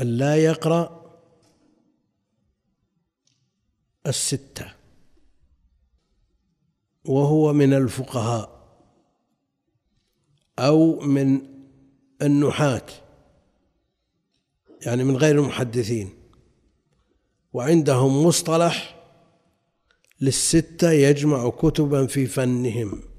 أن 0.00 0.06
لا 0.06 0.36
يقرأ 0.36 1.02
الستة 4.06 4.72
وهو 7.04 7.52
من 7.52 7.72
الفقهاء 7.72 8.62
أو 10.58 11.00
من 11.00 11.40
النحاة 12.22 12.86
يعني 14.86 15.04
من 15.04 15.16
غير 15.16 15.38
المحدثين 15.38 16.10
وعندهم 17.52 18.26
مصطلح 18.26 19.02
للستة 20.20 20.90
يجمع 20.90 21.50
كتبا 21.50 22.06
في 22.06 22.26
فنهم. 22.26 23.11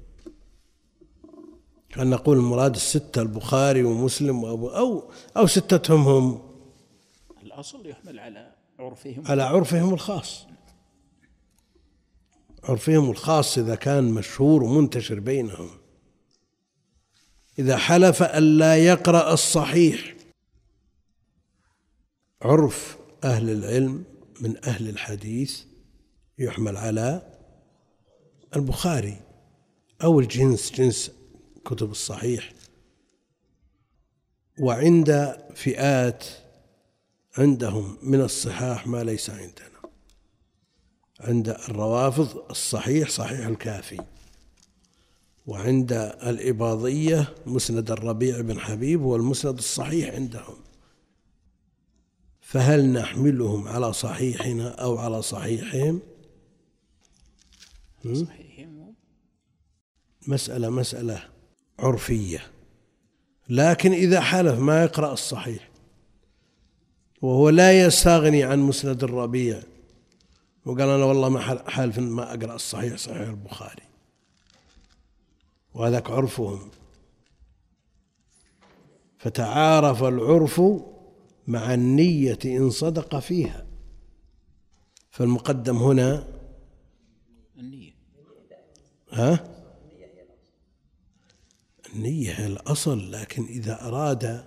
كان 1.94 2.10
نقول 2.10 2.36
المراد 2.36 2.74
الستة 2.74 3.22
البخاري 3.22 3.82
ومسلم 3.82 4.44
وأبو 4.44 4.68
أو 4.68 5.12
أو 5.36 5.46
ستتهم 5.46 6.08
هم 6.08 6.42
الأصل 7.42 7.86
يحمل 7.86 8.18
على 8.18 8.52
عرفهم. 8.78 9.22
على 9.26 9.42
عرفهم 9.42 9.94
الخاص. 9.94 10.46
عرفهم 12.64 13.10
الخاص 13.10 13.58
إذا 13.58 13.74
كان 13.74 14.04
مشهور 14.04 14.62
ومنتشر 14.62 15.20
بينهم. 15.20 15.70
إذا 17.58 17.76
حلف 17.76 18.22
ألا 18.22 18.76
يقرأ 18.76 19.32
الصحيح. 19.32 20.14
عرف 22.42 22.96
أهل 23.24 23.50
العلم 23.50 24.04
من 24.40 24.64
أهل 24.64 24.88
الحديث 24.88 25.64
يحمل 26.38 26.76
على 26.76 27.22
البخاري 28.56 29.20
أو 30.02 30.20
الجنس 30.20 30.72
جنس 30.72 31.10
كتب 31.64 31.90
الصحيح. 31.90 32.52
وعند 34.60 35.36
فئات 35.54 36.24
عندهم 37.38 37.98
من 38.02 38.20
الصحاح 38.20 38.86
ما 38.86 39.04
ليس 39.04 39.30
عندنا. 39.30 39.90
عند 41.20 41.48
الروافض 41.48 42.50
الصحيح 42.50 43.08
صحيح 43.08 43.46
الكافي. 43.46 44.04
وعند 45.46 45.92
الإباضية 46.22 47.34
مسند 47.46 47.90
الربيع 47.90 48.40
بن 48.40 48.60
حبيب 48.60 49.02
هو 49.02 49.16
المسند 49.16 49.58
الصحيح 49.58 50.14
عندهم. 50.14 50.56
فهل 52.40 52.92
نحملهم 52.92 53.68
على 53.68 53.92
صحيحنا 53.92 54.68
أو 54.68 54.98
على 54.98 55.22
صحيحهم؟ 55.22 56.00
صحيحهم. 58.12 58.94
مسألة 60.28 60.70
مسألة. 60.70 61.33
عرفية. 61.78 62.50
لكن 63.48 63.92
إذا 63.92 64.20
حلف 64.20 64.58
ما 64.58 64.82
يقرأ 64.82 65.12
الصحيح 65.12 65.68
وهو 67.22 67.48
لا 67.48 67.80
يستغني 67.80 68.42
عن 68.42 68.58
مسند 68.58 69.04
الربيع 69.04 69.62
وقال 70.64 70.88
أنا 70.88 71.04
والله 71.04 71.28
ما 71.28 71.70
حالف 71.70 71.98
ما 71.98 72.34
أقرأ 72.34 72.54
الصحيح 72.54 72.96
صحيح 72.96 73.28
البخاري. 73.28 73.82
وهذاك 75.74 76.10
عرفهم. 76.10 76.70
فتعارف 79.18 80.02
العرف 80.02 80.60
مع 81.46 81.74
النية 81.74 82.38
إن 82.44 82.70
صدق 82.70 83.18
فيها. 83.18 83.66
فالمقدم 85.10 85.76
هنا 85.76 86.28
النية. 87.58 87.94
ها؟ 89.10 89.53
النية 91.94 92.46
الأصل 92.46 93.12
لكن 93.12 93.44
إذا 93.44 93.82
أراد 93.82 94.44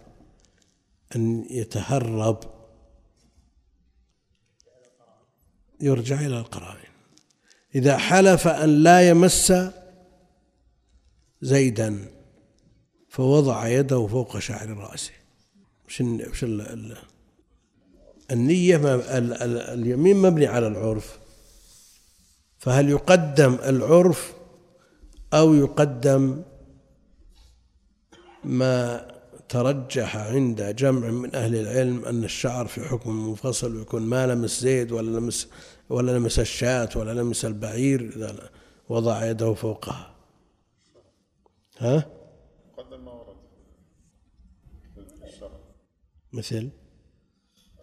أن 1.15 1.45
يتهرب 1.49 2.39
يرجع 5.81 6.19
إلى 6.19 6.39
القرائن. 6.39 6.89
إذا 7.75 7.97
حلف 7.97 8.47
أن 8.47 8.83
لا 8.83 9.09
يمس 9.09 9.53
زيدا 11.41 12.11
فوضع 13.09 13.67
يده 13.67 14.07
فوق 14.07 14.39
شعر 14.39 14.69
رأسه. 14.69 15.11
وش 15.87 16.01
وش 16.01 16.45
النية 18.31 18.95
اليمين 19.73 20.17
مبني 20.17 20.47
على 20.47 20.67
العرف. 20.67 21.19
فهل 22.57 22.89
يقدم 22.89 23.53
العرف 23.53 24.33
أو 25.33 25.53
يقدم 25.53 26.43
ما 28.47 29.07
ترجح 29.49 30.17
عند 30.17 30.75
جمع 30.75 31.09
من 31.09 31.35
أهل 31.35 31.55
العلم 31.55 32.05
أن 32.05 32.23
الشعر 32.23 32.67
في 32.67 32.81
حكم 32.81 33.29
منفصل 33.29 33.75
ويكون 33.75 34.01
ما 34.01 34.27
لمس 34.27 34.61
زيد 34.61 34.91
ولا 34.91 35.19
لمس 35.19 35.49
ولا 35.89 36.17
لمس 36.17 36.39
الشاة 36.39 36.89
ولا 36.95 37.21
لمس 37.21 37.45
البعير 37.45 38.01
إذا 38.15 38.49
وضع 38.89 39.25
يده 39.25 39.53
فوقها. 39.53 40.15
ها؟ 41.77 42.09
قدم 42.77 43.05
ما 43.05 43.11
ورد 43.11 43.37
الشرع 45.23 45.59
مثل؟ 46.33 46.69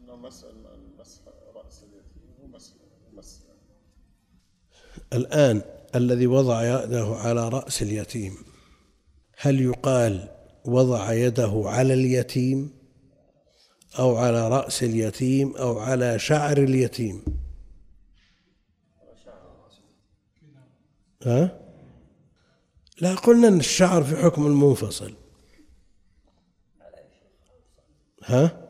أنه 0.00 0.16
مسح 0.16 0.46
مسح 0.98 1.20
رأس 1.54 1.82
اليتيم 1.82 2.34
ومسح 2.40 2.74
مسح 3.12 3.40
الآن 5.12 5.62
الذي 5.94 6.26
وضع 6.26 6.84
يده 6.84 7.04
على 7.04 7.48
رأس 7.48 7.82
اليتيم 7.82 8.36
هل 9.38 9.60
يقال 9.60 10.33
وضع 10.64 11.12
يده 11.12 11.62
على 11.66 11.94
اليتيم 11.94 12.70
أو 13.98 14.16
على 14.16 14.48
رأس 14.48 14.82
اليتيم 14.82 15.56
أو 15.56 15.78
على 15.78 16.18
شعر 16.18 16.56
اليتيم 16.56 17.24
ها؟ 21.22 21.60
لا 23.00 23.14
قلنا 23.14 23.48
أن 23.48 23.58
الشعر 23.60 24.04
في 24.04 24.16
حكم 24.16 24.46
المنفصل 24.46 25.14
ها؟ 28.24 28.64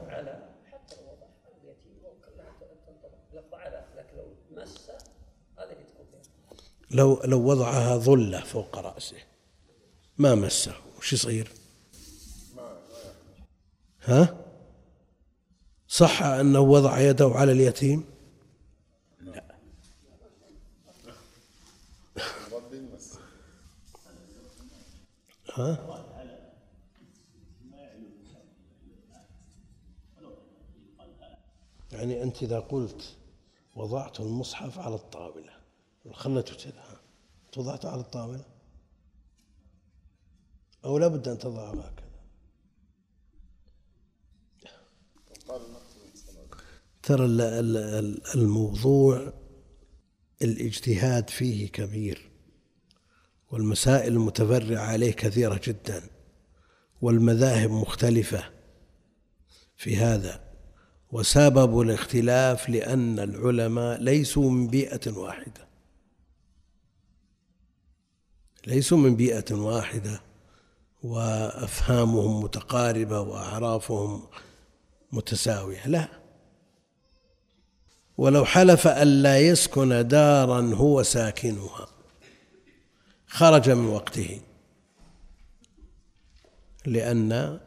لو 6.91 7.23
لو 7.25 7.41
وضعها 7.51 7.97
ظلة 7.97 8.41
فوق 8.41 8.79
رأسه 8.79 9.17
ما 10.19 10.35
مسه 10.35 10.75
وش 10.99 11.13
يصير؟ 11.13 11.64
ها؟ 14.05 14.45
صح 15.89 16.23
أنه 16.23 16.61
وضع 16.61 17.01
يده 17.01 17.33
على 17.35 17.53
اليتيم؟ 17.53 18.05
بس 22.95 23.15
ها؟ 25.55 25.95
يعني 31.93 32.23
أنت 32.23 32.43
إذا 32.43 32.61
قلت 32.61 33.17
وضعت 33.77 34.21
المصحف 34.21 34.79
على 34.79 34.95
الطاولة 34.95 35.53
خلته 36.13 36.57
كذا 36.57 37.01
وضعته 37.57 37.91
على 37.91 38.01
الطاولة 38.01 38.45
أو 40.85 40.99
لابد 40.99 41.29
أن 41.29 41.39
تضعه 41.39 41.71
هكذا 41.71 42.05
قال 45.49 45.67
المقصود 45.67 46.13
الصلاة 46.13 46.47
ترى 47.07 47.25
ال- 47.25 47.41
ال- 47.41 47.77
ال- 47.77 48.35
الموضوع 48.35 49.33
الاجتهاد 50.43 51.31
فيه 51.31 51.69
كبير 51.69 52.31
والمسائل 53.51 54.13
المتفرعة 54.13 54.81
عليه 54.85 55.13
كثيرة 55.13 55.61
جدا 55.65 56.03
والمذاهب 57.03 57.71
مختلفة 57.71 58.45
في 59.77 59.97
هذا 59.97 60.45
وسبب 61.13 61.81
الاختلاف 61.81 62.69
لأن 62.69 63.19
العلماء 63.19 64.03
ليسوا 64.03 64.51
من 64.51 64.69
بيئة 64.69 65.13
واحدة. 65.13 65.69
ليسوا 68.67 68.99
من 68.99 69.17
بيئة 69.17 69.55
واحدة 69.55 70.21
وأفهامهم 71.03 72.45
متقاربة 72.45 73.21
وأعرافهم 73.21 74.23
متساوية 75.13 75.87
لا. 75.89 76.24
ولو 78.19 78.45
حلف 78.45 78.87
ألا 78.87 79.41
يسكن 79.41 80.09
دارا 80.09 80.75
هو 80.75 81.03
ساكنها. 81.03 81.87
خرج 83.27 83.71
من 83.71 83.87
وقته. 83.87 84.41
لأن 86.87 87.61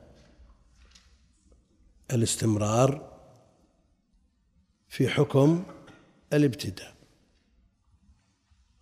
الاستمرار 2.13 3.19
في 4.89 5.09
حكم 5.09 5.63
الابتداء. 6.33 6.93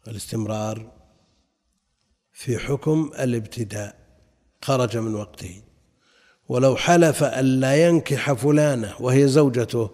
الاستمرار 0.08 0.92
في 2.34 2.58
حكم 2.58 3.12
الابتداء. 3.20 4.06
خرج 4.62 4.98
من 4.98 5.16
وقته. 5.16 5.62
ولو 6.50 6.76
حلف 6.76 7.24
ألا 7.24 7.88
ينكح 7.88 8.34
فلانة 8.34 8.96
وهي 9.00 9.28
زوجته 9.28 9.90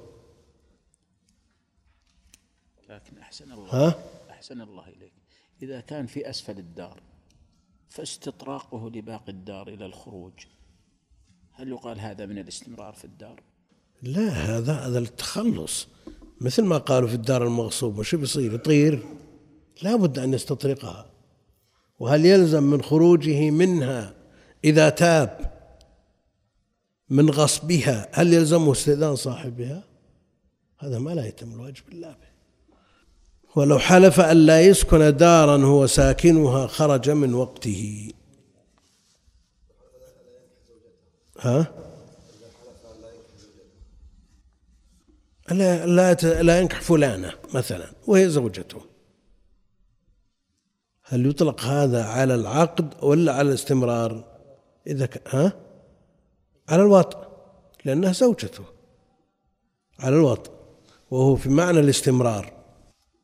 لكن 2.89 3.17
أحسن 3.17 3.51
الله 3.51 3.60
ها؟ 3.71 3.95
أحسن 4.29 4.61
الله 4.61 4.87
إليك. 4.87 5.13
إذا 5.61 5.79
كان 5.81 6.05
في 6.05 6.29
أسفل 6.29 6.59
الدار 6.59 7.01
فاستطراقه 7.89 8.89
لباقي 8.89 9.31
الدار 9.31 9.67
إلى 9.67 9.85
الخروج. 9.85 10.33
هل 11.51 11.67
يقال 11.67 11.99
هذا 11.99 12.25
من 12.25 12.37
الاستمرار 12.37 12.93
في 12.93 13.05
الدار؟ 13.05 13.41
لا 14.01 14.29
هذا 14.29 14.73
هذا 14.73 14.99
التخلص. 14.99 15.87
مثل 16.41 16.63
ما 16.63 16.77
قالوا 16.77 17.09
في 17.09 17.15
الدار 17.15 17.43
المغصوبة 17.43 18.03
شو 18.03 18.17
بيصير؟ 18.17 18.53
يطير. 18.53 19.03
لا 19.81 19.95
بد 19.95 20.19
أن 20.19 20.33
يستطرقها. 20.33 21.11
وهل 21.99 22.25
يلزم 22.25 22.63
من 22.63 22.81
خروجه 22.81 23.49
منها 23.49 24.13
إذا 24.63 24.89
تاب 24.89 25.51
من 27.09 27.29
غصبها؟ 27.29 28.09
هل 28.13 28.33
يلزمه 28.33 28.71
استئذان 28.71 29.15
صاحبها؟ 29.15 29.83
هذا 30.79 30.99
ما 30.99 31.09
لا 31.09 31.25
يتم 31.25 31.51
الواجب 31.51 31.83
إلا 31.91 32.11
به 32.11 32.30
ولو 33.55 33.79
حلف 33.79 34.19
ألا 34.19 34.61
يسكن 34.61 35.17
دارا 35.17 35.57
هو 35.57 35.87
ساكنها 35.87 36.67
خرج 36.67 37.09
من 37.09 37.33
وقته. 37.33 38.11
ها؟ 41.39 41.73
لا 45.51 45.85
لا 45.85 46.13
لا 46.43 46.59
ينكح 46.59 46.81
فلانة 46.81 47.33
مثلا 47.53 47.91
وهي 48.07 48.29
زوجته. 48.29 48.81
هل 51.03 51.25
يطلق 51.25 51.61
هذا 51.61 52.03
على 52.05 52.35
العقد 52.35 53.03
ولا 53.03 53.33
على 53.33 53.49
الاستمرار؟ 53.49 54.23
إذا 54.87 55.05
ك... 55.05 55.21
ها؟ 55.27 55.53
على 56.69 56.81
الوطء 56.81 57.17
لأنها 57.85 58.11
زوجته. 58.11 58.63
على 59.99 60.15
الوطء 60.15 60.51
وهو 61.11 61.35
في 61.35 61.49
معنى 61.49 61.79
الاستمرار. 61.79 62.60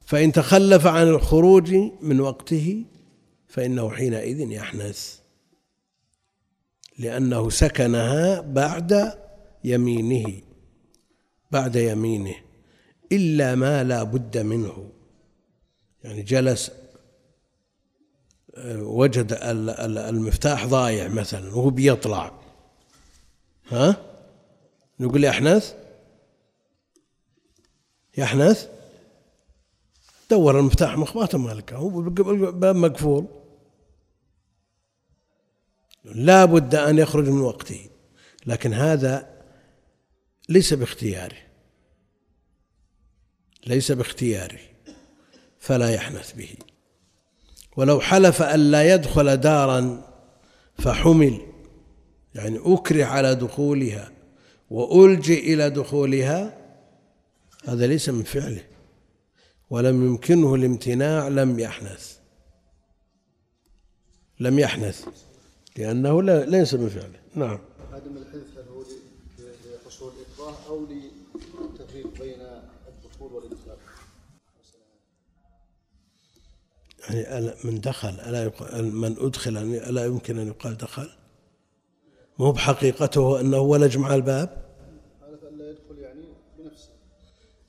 فإن 0.07 0.31
تخلف 0.31 0.87
عن 0.87 1.07
الخروج 1.07 1.73
من 2.01 2.19
وقته 2.19 2.85
فإنه 3.47 3.89
حينئذ 3.91 4.51
يحنث 4.51 5.19
لأنه 6.99 7.49
سكنها 7.49 8.41
بعد 8.41 9.13
يمينه 9.63 10.41
بعد 11.51 11.75
يمينه 11.75 12.35
إلا 13.11 13.55
ما 13.55 13.83
لا 13.83 14.03
بد 14.03 14.37
منه. 14.37 14.89
يعني 16.03 16.21
جلس 16.23 16.71
آه، 18.55 18.83
وجد 18.83 19.33
ال- 19.33 19.69
ال- 19.69 19.97
المفتاح 19.97 20.65
ضايع 20.65 21.07
مثلا 21.07 21.47
وهو 21.55 21.69
بيطلع. 21.69 22.31
ها؟ 23.69 23.95
نقول 24.99 25.23
يحنث؟ 25.23 25.73
يحنث؟ 28.17 28.76
دور 30.29 30.59
المفتاح 30.59 30.97
مخباته 30.97 31.37
مالك. 31.37 31.73
هو 31.73 31.99
الباب 31.99 32.75
مقفول. 32.75 33.27
لا 36.03 36.45
بد 36.45 36.75
أن 36.75 36.97
يخرج 36.97 37.29
من 37.29 37.41
وقته. 37.41 37.89
لكن 38.45 38.73
هذا 38.73 39.43
ليس 40.49 40.73
باختياره. 40.73 41.37
ليس 43.67 43.91
باختياره. 43.91 44.59
فلا 45.59 45.89
يحنث 45.89 46.33
به. 46.33 46.49
ولو 47.77 47.99
حلف 47.99 48.41
ألا 48.41 48.93
يدخل 48.93 49.37
دارا 49.37 50.07
فحمل. 50.77 51.41
يعني 52.35 52.59
أكره 52.65 53.05
على 53.05 53.35
دخولها 53.35 54.11
وألجئ 54.69 55.53
إلى 55.53 55.69
دخولها. 55.69 56.57
هذا 57.65 57.87
ليس 57.87 58.09
من 58.09 58.23
فعله. 58.23 58.63
ولم 59.69 60.05
يمكنه 60.07 60.55
الامتناع 60.55 61.27
لم 61.27 61.59
يحنث. 61.59 62.17
لم 64.39 64.59
يحنث 64.59 65.07
لأنه 65.77 66.23
لا 66.23 66.45
ليس 66.45 66.73
من 66.73 66.89
فعله 66.89 67.19
نعم. 67.35 67.59
عدم 67.91 68.17
الحلف 68.17 68.57
هل 68.57 68.63
هو 68.69 68.83
لحصول 69.85 70.11
الإكراه 70.13 70.55
أو 70.67 70.85
للتفريق 70.85 72.07
بين 72.19 72.41
الدخول 72.87 73.33
والإدخال؟ 73.33 73.77
يعني 77.09 77.23
ألا- 77.51 77.65
من 77.65 77.81
دخل 77.81 78.09
ألا 78.09 78.43
يقال 78.43 78.95
من 78.95 79.15
أدخل 79.19 79.57
ألا 79.57 80.05
يمكن 80.05 80.39
أن 80.39 80.47
يقال 80.47 80.77
دخل؟ 80.77 81.09
ما 82.39 82.45
هو 82.45 82.51
بحقيقته 82.51 83.39
أنه 83.39 83.59
ولج 83.59 83.97
مع 83.97 84.15
الباب؟ 84.15 84.65
أن 85.51 85.57
لا 85.57 85.69
يدخل 85.69 85.97
يعني 85.99 86.25
بنفسه. 86.59 86.89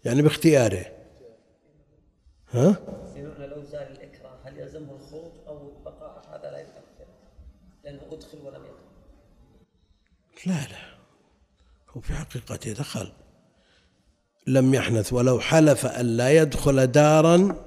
يعني 0.04 0.22
باختياره. 0.22 0.97
ها؟ 2.52 2.76
سيدنا 3.14 3.44
لو 3.44 3.62
زال 3.62 3.92
الإكراه 3.92 4.38
هل 4.44 4.58
يلزمه 4.58 4.92
الخروج 4.92 5.32
أو 5.46 5.68
البقاء؟ 5.68 6.28
هذا 6.30 6.50
لا 6.50 6.58
يؤثر 6.58 7.06
لأنه 7.84 8.00
أدخل 8.12 8.38
ولم 8.38 8.62
يدخل. 8.64 8.88
لا 10.46 10.52
لا. 10.52 10.98
هو 11.90 12.00
في 12.00 12.12
حقيقته 12.12 12.72
دخل 12.72 13.12
لم 14.46 14.74
يحنث 14.74 15.12
ولو 15.12 15.40
حلف 15.40 15.86
أن 15.86 16.06
لا 16.06 16.30
يدخل 16.30 16.86
دارا 16.86 17.64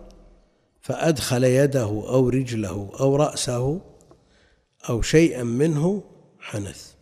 فأدخل 0.82 1.44
يده 1.44 1.84
أو 1.84 2.30
رجله 2.30 2.92
أو 3.00 3.16
رأسه 3.16 3.82
أو 4.90 5.02
شيئا 5.02 5.44
منه 5.44 6.04
حنث. 6.40 6.94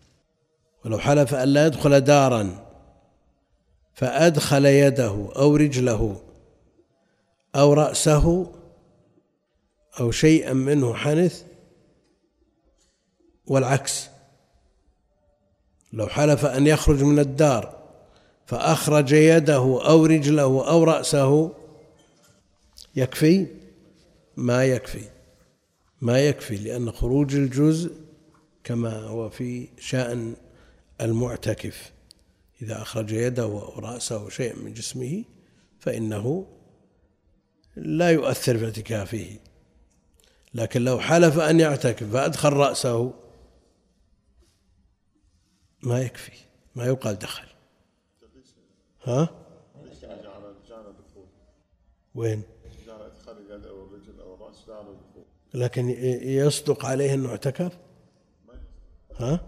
ولو 0.85 0.99
حلف 0.99 1.33
أن 1.33 1.47
لا 1.47 1.65
يدخل 1.65 2.01
دارا 2.01 2.65
فأدخل 3.93 4.65
يده 4.65 5.29
أو 5.35 5.55
رجله 5.55 6.21
أو 7.55 7.73
رأسه 7.73 8.51
أو 9.99 10.11
شيئا 10.11 10.53
منه 10.53 10.93
حنث 10.93 11.43
والعكس. 13.47 14.07
لو 15.93 16.07
حلف 16.07 16.45
أن 16.45 16.67
يخرج 16.67 17.03
من 17.03 17.19
الدار 17.19 17.79
فأخرج 18.45 19.11
يده 19.11 19.55
أو 19.85 20.05
رجله 20.05 20.69
أو 20.69 20.83
رأسه 20.83 21.55
يكفي؟ 22.95 23.47
ما 24.37 24.65
يكفي. 24.65 25.03
ما 26.01 26.19
يكفي 26.19 26.55
لأن 26.55 26.91
خروج 26.91 27.35
الجزء 27.35 27.91
كما 28.63 28.99
هو 28.99 29.29
في 29.29 29.67
شأن 29.79 30.35
المعتكف. 31.01 31.91
إذا 32.61 32.81
أخرج 32.81 33.11
يده 33.11 33.43
أو 33.43 33.79
رأسه 33.79 34.29
شيء 34.29 34.55
من 34.55 34.73
جسمه 34.73 35.23
فإنه 35.79 36.45
لا 37.79 38.09
يؤثر 38.11 38.57
في 38.57 38.65
اعتكافه. 38.65 39.39
لكن 40.53 40.81
لو 40.81 40.99
حلف 40.99 41.39
أن 41.39 41.59
يعتكف 41.59 42.13
فأدخل 42.13 42.53
رأسه. 42.53 43.13
ما 45.83 46.01
يكفي 46.01 46.31
ما 46.75 46.85
يقال 46.85 47.15
دخل. 47.15 47.47
ها؟ 49.03 49.29
وين؟ 52.15 52.43
لكن 55.53 55.89
يصدق 56.23 56.85
عليه 56.85 57.13
أنه 57.13 57.29
اعتكف؟ 57.29 57.77
ها؟ 59.15 59.41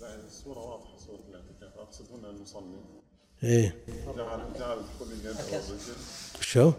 لا 0.00 0.14
الصورة 0.14 0.58
واضحة 0.58 0.96
صورة 0.98 1.20
الاعتكاف 1.30 1.78
اقصد 1.78 2.04
هنا 2.12 2.30
المصلي 2.30 2.76
إيه. 3.44 3.84
جعل 4.16 4.52
جعل 4.58 4.78
دخول 4.78 5.12
اليد 5.12 5.26
أو 5.26 5.32
الرجل 5.32 5.94
شو؟ 6.40 6.72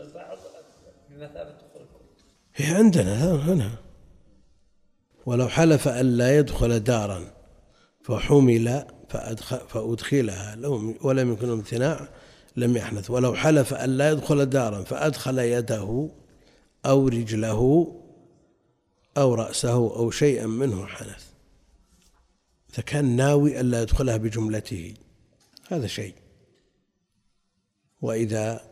البعض 0.00 0.38
بمثابة 1.10 1.50
دخول 1.50 1.82
الكل 1.82 2.04
هي 2.54 2.74
عندنا 2.74 3.34
هنا. 3.34 3.70
ولو 5.26 5.48
حلف 5.48 5.88
أن 5.88 6.16
لا 6.16 6.38
يدخل 6.38 6.80
دارا 6.80 7.32
فحمل 8.04 8.86
فأدخل 9.08 9.58
فأدخلها. 9.68 10.56
لو 10.56 10.94
ولم 11.02 11.32
يكن 11.32 11.50
امتناع 11.50 12.08
لم 12.56 12.76
يحنث. 12.76 13.10
ولو 13.10 13.34
حلف 13.34 13.74
أن 13.74 13.96
لا 13.96 14.10
يدخل 14.10 14.46
دارا 14.46 14.82
فأدخل 14.82 15.38
يده 15.38 16.08
أو 16.86 17.08
رجله 17.08 17.92
أو 19.16 19.34
رأسه 19.34 19.72
أو 19.72 20.10
شيئا 20.10 20.46
منه 20.46 20.86
حنث. 20.86 21.24
إذا 22.74 22.82
كان 22.82 23.16
ناوي 23.16 23.60
أن 23.60 23.70
لا 23.70 23.82
يدخلها 23.82 24.16
بجملته 24.16 24.94
هذا 25.68 25.86
شيء. 25.86 26.14
وإذا 28.02 28.71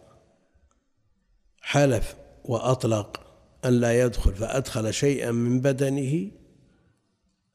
حلف 1.61 2.17
وأطلق 2.45 3.21
أن 3.65 3.81
لا 3.81 4.01
يدخل 4.01 4.35
فأدخل 4.35 4.95
شيئا 4.95 5.31
من 5.31 5.61
بدنه 5.61 6.31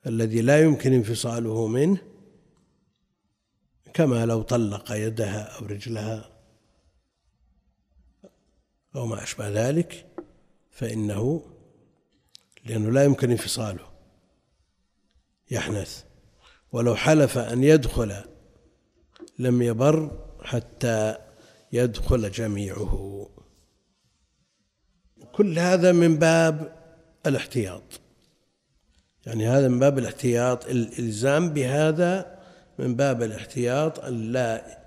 الذي 0.08 0.42
لا 0.42 0.62
يمكن 0.62 0.94
انفصاله 0.94 1.68
منه 1.68 1.98
كما 3.94 4.26
لو 4.26 4.42
طلق 4.42 4.92
يدها 4.92 5.42
أو 5.42 5.66
رجلها 5.66 6.30
أو 8.96 9.06
ما 9.06 9.24
أشبه 9.24 9.50
ذلك 9.50 10.06
فإنه 10.72 11.44
لأنه 12.66 12.92
لا 12.92 13.04
يمكن 13.04 13.32
انفصاله 13.32 13.88
يحنث. 15.52 16.04
ولو 16.72 16.96
حلف 16.96 17.38
أن 17.38 17.64
يدخل 17.64 18.24
لم 19.40 19.62
يبر 19.62 20.26
حتى 20.44 21.18
يدخل 21.72 22.32
جميعه. 22.32 23.30
كل 25.36 25.60
هذا 25.60 25.92
من 25.92 26.18
باب 26.18 26.76
الاحتياط. 27.26 27.84
يعني 29.26 29.48
هذا 29.48 29.68
من 29.68 29.80
باب 29.80 30.00
الاحتياط 30.00 30.66
الإلزام 30.66 31.50
بهذا 31.50 32.40
من 32.80 32.96
باب 32.96 33.24
الاحتياط 33.24 34.00
أن 34.00 34.32
لا 34.32 34.80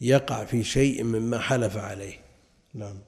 يقع 0.00 0.44
في 0.44 0.64
شيء 0.64 1.02
مما 1.04 1.38
حلف 1.38 1.76
عليه. 1.76 2.14
نعم. 2.74 2.98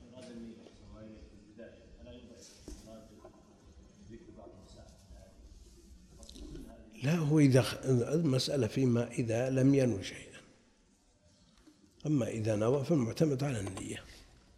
لا 7.03 7.14
هو 7.14 7.38
إذا 7.38 7.64
المسألة 7.84 8.66
فيما 8.66 9.11
إذا 9.11 9.51
لم 9.51 9.74
ينوي 9.74 10.03
شيئا. 10.05 10.40
أما 12.07 12.28
إذا 12.28 12.57
نوى 12.57 12.84
فالمعتمد 12.84 13.45
على 13.45 13.61
النية. 13.61 14.05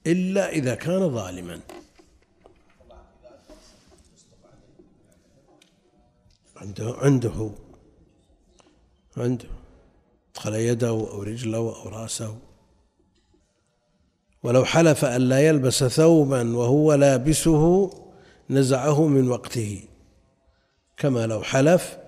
إلا 0.06 0.50
إذا 0.50 0.74
كان 0.74 1.10
ظالما. 1.14 1.60
عنده 6.56 6.94
عنده 6.98 7.50
عنده. 9.16 9.48
ادخل 10.30 10.54
يده 10.54 10.88
أو 10.88 11.22
رجله 11.22 11.58
أو 11.58 11.88
رأسه. 11.88 12.38
ولو 14.42 14.64
حلف 14.64 15.04
أن 15.04 15.20
لا 15.20 15.40
يلبس 15.40 15.84
ثوبا 15.84 16.56
وهو 16.56 16.94
لابسه 16.94 17.90
نزعه 18.50 19.06
من 19.06 19.28
وقته. 19.30 19.88
كما 20.96 21.26
لو 21.26 21.42
حلف 21.42 21.98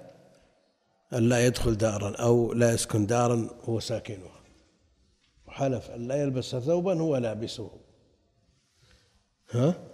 أن 1.12 1.28
لا 1.28 1.46
يدخل 1.46 1.76
دارا 1.76 2.16
أو 2.16 2.52
لا 2.52 2.72
يسكن 2.72 3.06
دارا 3.06 3.50
هو 3.64 3.80
ساكنها 3.80 4.38
وحلف 5.46 5.90
أن 5.90 6.08
لا 6.08 6.22
يلبس 6.22 6.56
ثوبا 6.56 7.00
هو 7.00 7.16
لابسه. 7.16 7.70
ها؟ 9.50 9.87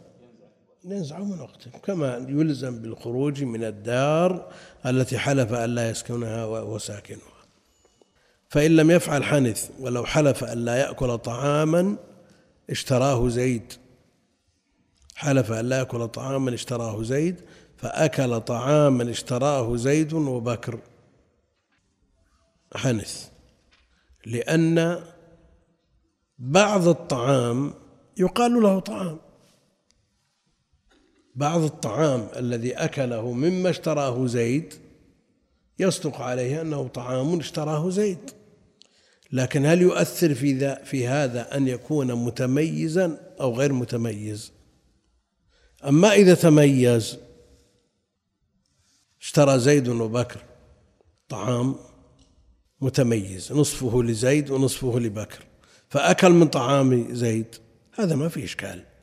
ينزعه 0.84 1.24
من 1.24 1.40
وقته 1.40 1.70
كما 1.70 2.26
يلزم 2.28 2.82
بالخروج 2.82 3.44
من 3.44 3.64
الدار 3.64 4.52
التي 4.86 5.18
حلف 5.18 5.52
أن 5.52 5.74
لا 5.74 5.90
يسكنها 5.90 6.44
وهو 6.44 6.78
ساكنها 6.78 7.34
فإن 8.48 8.76
لم 8.76 8.90
يفعل 8.90 9.24
حنث 9.24 9.70
ولو 9.80 10.04
حلف 10.04 10.44
أن 10.44 10.58
لا 10.58 10.76
يأكل 10.76 11.18
طعاما 11.18 11.96
اشتراه 12.70 13.28
زيد. 13.28 13.72
حلف 15.14 15.52
أن 15.52 15.68
لا 15.68 15.78
يأكل 15.78 16.08
طعاما 16.08 16.54
اشتراه 16.54 17.02
زيد. 17.02 17.40
فأكل 17.76 18.40
طعاما 18.40 19.10
اشتراه 19.10 19.76
زيد 19.76 20.12
وبكر. 20.12 20.78
حنث. 22.74 23.28
لأن 24.26 25.00
بعض 26.38 26.88
الطعام 26.88 27.74
يقال 28.16 28.62
له 28.62 28.78
طعام. 28.80 29.18
بعض 31.34 31.62
الطعام 31.62 32.28
الذي 32.36 32.72
أكله 32.72 33.32
مما 33.32 33.70
اشتراه 33.70 34.26
زيد 34.26 34.74
يصدق 35.78 36.20
عليه 36.20 36.60
أنه 36.60 36.88
طعام 36.88 37.38
اشتراه 37.38 37.90
زيد. 37.90 38.30
لكن 39.32 39.66
هل 39.66 39.82
يؤثر 39.82 40.34
في 40.34 40.52
ذا 40.52 40.74
في 40.84 41.08
هذا 41.08 41.56
أن 41.56 41.68
يكون 41.68 42.14
متميزا 42.14 43.34
أو 43.40 43.54
غير 43.54 43.72
متميز؟ 43.72 44.52
أما 45.88 46.12
إذا 46.12 46.34
تميز 46.34 47.18
اشترى 49.20 49.58
زيد 49.58 49.88
وبكر 49.88 50.40
طعام 51.28 51.76
متميز 52.80 53.52
نصفه 53.52 54.02
لزيد 54.02 54.50
ونصفه 54.50 54.98
لبكر 54.98 55.44
فأكل 55.88 56.30
من 56.30 56.46
طعام 56.46 57.14
زيد 57.14 57.46
هذا 57.92 58.16
ما 58.16 58.28
في 58.28 58.44
إشكال. 58.44 58.93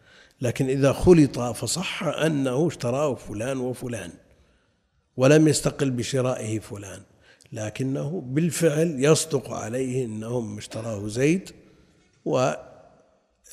لكن 0.42 0.70
إذا 0.70 0.94
خلط 0.94 1.40
فصح 1.40 2.04
أنه 2.04 2.68
اشتراه 2.68 3.16
فلان 3.16 3.58
وفلان 3.58 4.12
ولم 5.18 5.48
يستقل 5.48 5.92
بشرائه 5.92 6.60
فلان 6.60 7.02
لكنه 7.54 8.22
بالفعل 8.26 8.96
يصدق 9.00 9.52
عليه 9.52 10.06
أنهم 10.06 10.58
اشتراه 10.58 11.08
زيد 11.08 11.52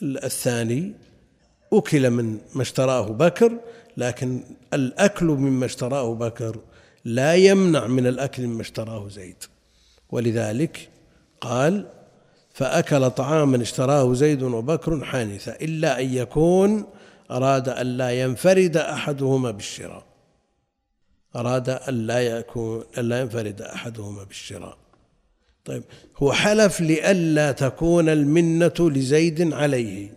والثاني 0.03 0.95
أكل 1.73 2.11
من 2.11 2.39
ما 2.55 2.63
اشتراه 2.63 3.09
بكر 3.09 3.59
لكن 3.97 4.41
الأكل 4.75 5.27
مما 5.27 5.67
اشتراه 5.67 6.15
بكر 6.15 6.59
لا 7.05 7.35
يمنع 7.35 7.87
من 7.87 8.07
الأكل 8.07 8.47
مما 8.47 8.61
اشتراه 8.61 9.09
زيد. 9.09 9.37
ولذلك 10.11 10.91
قال 11.41 11.87
فأكل 12.59 13.11
طعاما 13.11 13.63
اشتراه 13.63 14.15
زيد 14.15 14.43
وبكر 14.43 15.05
حانثا 15.05 15.57
إلا 15.61 16.01
أن 16.01 16.15
يكون 16.15 16.87
أراد 17.31 17.69
أن 17.69 17.87
لا 17.87 18.11
ينفرد 18.23 18.77
أحدهما 18.77 19.51
بالشراء. 19.51 20.05
أراد 21.37 21.69
أن 21.69 22.07
لا 22.07 22.21
يكون 22.21 22.85
أن 22.99 23.09
لا 23.09 23.21
ينفرد 23.21 23.63
أحدهما 23.63 24.25
بالشراء. 24.25 24.79
طيب 25.65 25.83
هو 26.17 26.33
حلف 26.33 26.81
لئلا 26.81 27.53
تكون 27.53 28.09
المنة 28.09 28.75
لزيد 28.79 29.53
عليه. 29.53 30.17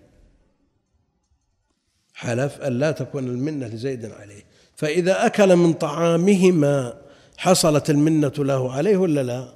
حلف 2.13 2.61
أن 2.61 2.79
لا 2.79 2.91
تكون 2.91 3.27
المنة 3.27 3.67
لزيد 3.67 4.05
عليه. 4.05 4.43
فإذا 4.75 5.25
أكل 5.25 5.55
من 5.55 5.73
طعامهما 5.73 7.01
حصلت 7.37 7.89
المنة 7.89 8.33
له 8.37 8.73
عليه 8.73 8.97
ولا 8.97 9.23
لا؟ 9.23 9.53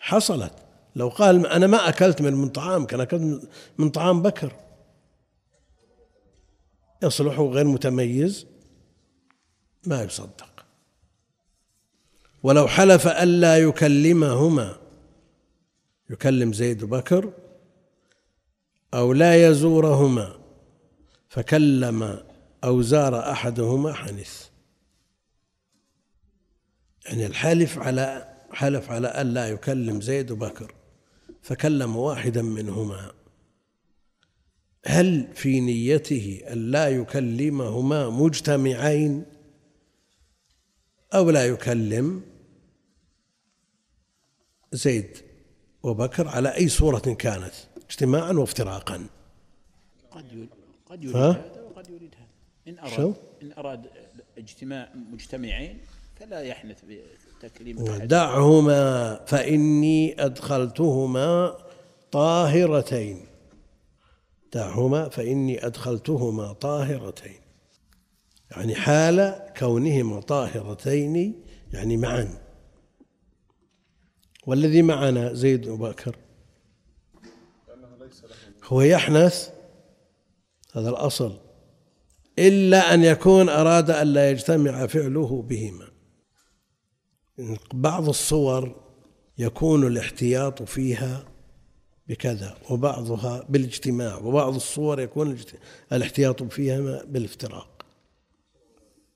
حصلت. 0.00 0.61
لو 0.96 1.08
قال 1.08 1.46
أنا 1.46 1.66
ما 1.66 1.88
أكلت 1.88 2.22
من 2.22 2.34
من 2.34 2.52
أنا 2.58 3.02
أكلت 3.02 3.48
من 3.78 3.90
طعام 3.90 4.22
بكر. 4.22 4.52
يصلح 7.02 7.40
غير 7.40 7.64
متميز؟ 7.64 8.46
ما 9.86 10.02
يصدق. 10.02 10.64
ولو 12.42 12.68
حلف 12.68 13.06
ألا 13.06 13.58
يكلمهما 13.58 14.76
يكلم 16.10 16.52
زيد 16.52 16.82
وبكر 16.82 17.32
أو 18.94 19.12
لا 19.12 19.48
يزورهما 19.48 20.38
فكلم 21.28 22.24
أو 22.64 22.82
زار 22.82 23.30
أحدهما 23.30 23.92
حنث 23.92 24.48
يعني 27.04 27.26
الحلف 27.26 27.78
على 27.78 28.28
حلف 28.52 28.90
على 28.90 29.08
أن 29.08 29.34
لا 29.34 29.48
يكلم 29.48 30.00
زيد 30.00 30.30
وبكر. 30.30 30.74
فكلم 31.42 31.96
واحدا 31.96 32.42
منهما. 32.42 33.12
هل 34.86 35.28
في 35.34 35.60
نيته 35.60 36.42
أن 36.48 36.70
لا 36.70 36.88
يكلمهما 36.88 38.10
مجتمعين 38.10 39.24
أو 41.14 41.30
لا 41.30 41.46
يكلم؟ 41.46 42.22
زيد 44.72 45.16
وبكر 45.82 46.28
على 46.28 46.54
أي 46.56 46.68
صورة 46.68 46.98
كانت؟ 46.98 47.54
اجتماعا 47.90 48.32
وافتراقا. 48.32 49.06
قد 50.10 50.32
يريد 50.32 50.48
قد 50.86 51.04
يريد؟ 51.04 51.16
هذا 51.16 51.62
وقد 51.62 51.90
يريد 51.90 52.14
هذا. 52.14 52.28
إن 52.68 52.90
شو؟ 52.90 53.02
أراد 53.02 53.16
إن 53.42 53.52
أراد 53.52 53.86
اجتماع 54.38 54.94
مجتمعين 55.12 55.78
فلا 56.16 56.40
يحنث 56.40 56.84
بتكليم 57.42 57.86
أحد 57.88 58.08
دعهما 58.08 59.20
فإني 59.26 60.24
أدخلتهما 60.24 61.56
طاهرتين. 62.12 63.26
دعهما 64.52 65.08
فإني 65.08 65.66
أدخلتهما 65.66 66.52
طاهرتين. 66.52 67.40
يعني 68.50 68.74
حال 68.74 69.40
كونهما 69.58 70.20
طاهرتين 70.20 71.42
يعني 71.72 71.96
معا. 71.96 72.38
والذي 74.46 74.82
معنا 74.82 75.32
زيد 75.32 75.68
وبكر 75.68 76.16
هو 78.64 78.80
يحنث. 78.80 79.48
هذا 80.72 80.88
الأصل. 80.90 81.38
إلا 82.38 82.94
أن 82.94 83.04
يكون 83.04 83.48
أراد 83.48 83.90
أن 83.90 84.06
لا 84.06 84.30
يجتمع 84.30 84.86
فعله 84.86 85.42
بهما. 85.42 85.91
بعض 87.74 88.08
الصور 88.08 88.74
يكون 89.38 89.86
الاحتياط 89.86 90.62
فيها 90.62 91.24
بكذا 92.08 92.56
وبعضها 92.70 93.46
بالاجتماع 93.48 94.16
وبعض 94.16 94.54
الصور 94.54 95.00
يكون 95.00 95.36
الاحتياط 95.92 96.42
فيها 96.42 97.02
بالافتراق. 97.04 97.68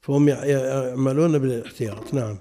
فهم 0.01 0.29
يع- 0.29 0.45
يعملون 0.45 1.39
بالاحتياط 1.39 2.15
نعم. 2.15 2.39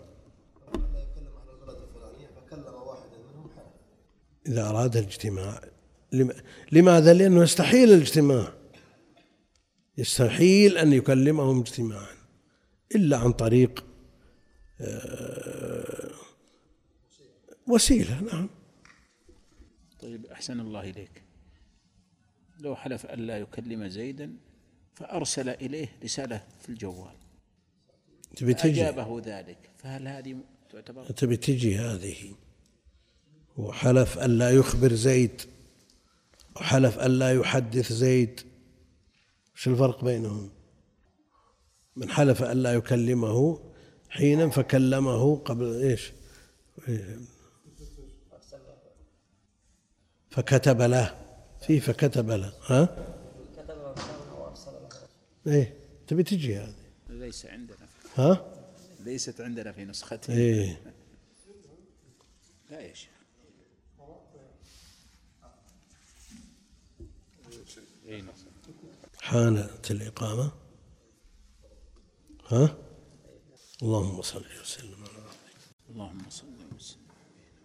إذا 4.47 4.69
أراد 4.69 4.97
الاجتماع 4.97 5.61
لم- 6.11 6.31
لماذا؟ 6.71 7.13
لأنه 7.13 7.43
يستحيل 7.43 7.93
الاجتماع. 7.93 8.53
يستحيل 9.97 10.77
أن 10.77 10.93
يكلمهم 10.93 11.59
اجتماعا 11.59 12.15
إلا 12.95 13.17
عن 13.17 13.31
طريق 13.31 13.84
وسيلة 17.67 18.21
نعم. 18.21 18.49
طيب 19.99 20.25
أحسن 20.25 20.59
الله 20.59 20.89
إليك. 20.89 21.23
لو 22.59 22.75
حلف 22.75 23.05
أن 23.05 23.19
لا 23.19 23.37
يكلم 23.37 23.87
زيدا 23.87 24.33
فأرسل 24.95 25.49
إليه 25.49 25.87
رسالة 26.03 26.47
في 26.61 26.69
الجوال. 26.69 27.15
تبي 28.35 28.53
تجي 28.53 28.81
أجابه 28.81 29.21
ذلك. 29.25 29.69
فهل 29.77 30.07
هذه 30.07 30.37
تعتبر؟ 30.69 31.05
تبي 31.05 31.37
تجي 31.37 31.77
هذه؟ 31.77 32.35
وحلف 33.57 34.17
أن 34.17 34.37
لا 34.37 34.51
يخبر 34.51 34.93
زيد. 34.93 35.41
وحلف 36.55 36.99
أن 36.99 37.19
لا 37.19 37.33
يحدث 37.33 37.91
زيد. 37.91 38.41
وش 39.55 39.67
الفرق 39.67 40.03
بينهم؟ 40.03 40.51
من 41.95 42.09
حلف 42.09 42.43
أن 42.43 42.63
لا 42.63 42.73
يكلمه 42.73 43.64
حينا 44.15 44.49
فكلمه 44.49 45.35
قبل 45.35 45.81
إيش؟ 45.81 46.11
فكتب 50.29 50.81
له. 50.81 51.15
في 51.61 51.79
فكتب 51.79 52.29
له 52.31 52.53
ها؟ 52.65 52.85
كتب 53.57 53.77
وارسل 54.37 54.71
له 54.71 55.53
إيه 55.53 55.73
تبي 56.07 56.23
تجي 56.23 56.57
هذه؟ 56.57 56.75
ليس 57.09 57.45
عندنا. 57.45 57.87
ها؟ 58.15 58.45
ليست 58.99 59.41
عندنا 59.41 59.71
في 59.71 59.85
نسختنا 59.85 60.35
إيه. 60.35 60.93
لا 62.71 62.81
يا 62.81 62.93
شيخ. 62.93 63.09
حانت 69.21 69.91
الإقامة. 69.91 70.51
ها؟ 72.47 72.84
اللهم 73.85 74.21
صل 74.21 74.45
وسلم 74.61 75.03
على 75.03 75.23
اللهم 75.89 76.19
صل 76.29 76.47
وسلم 76.47 76.54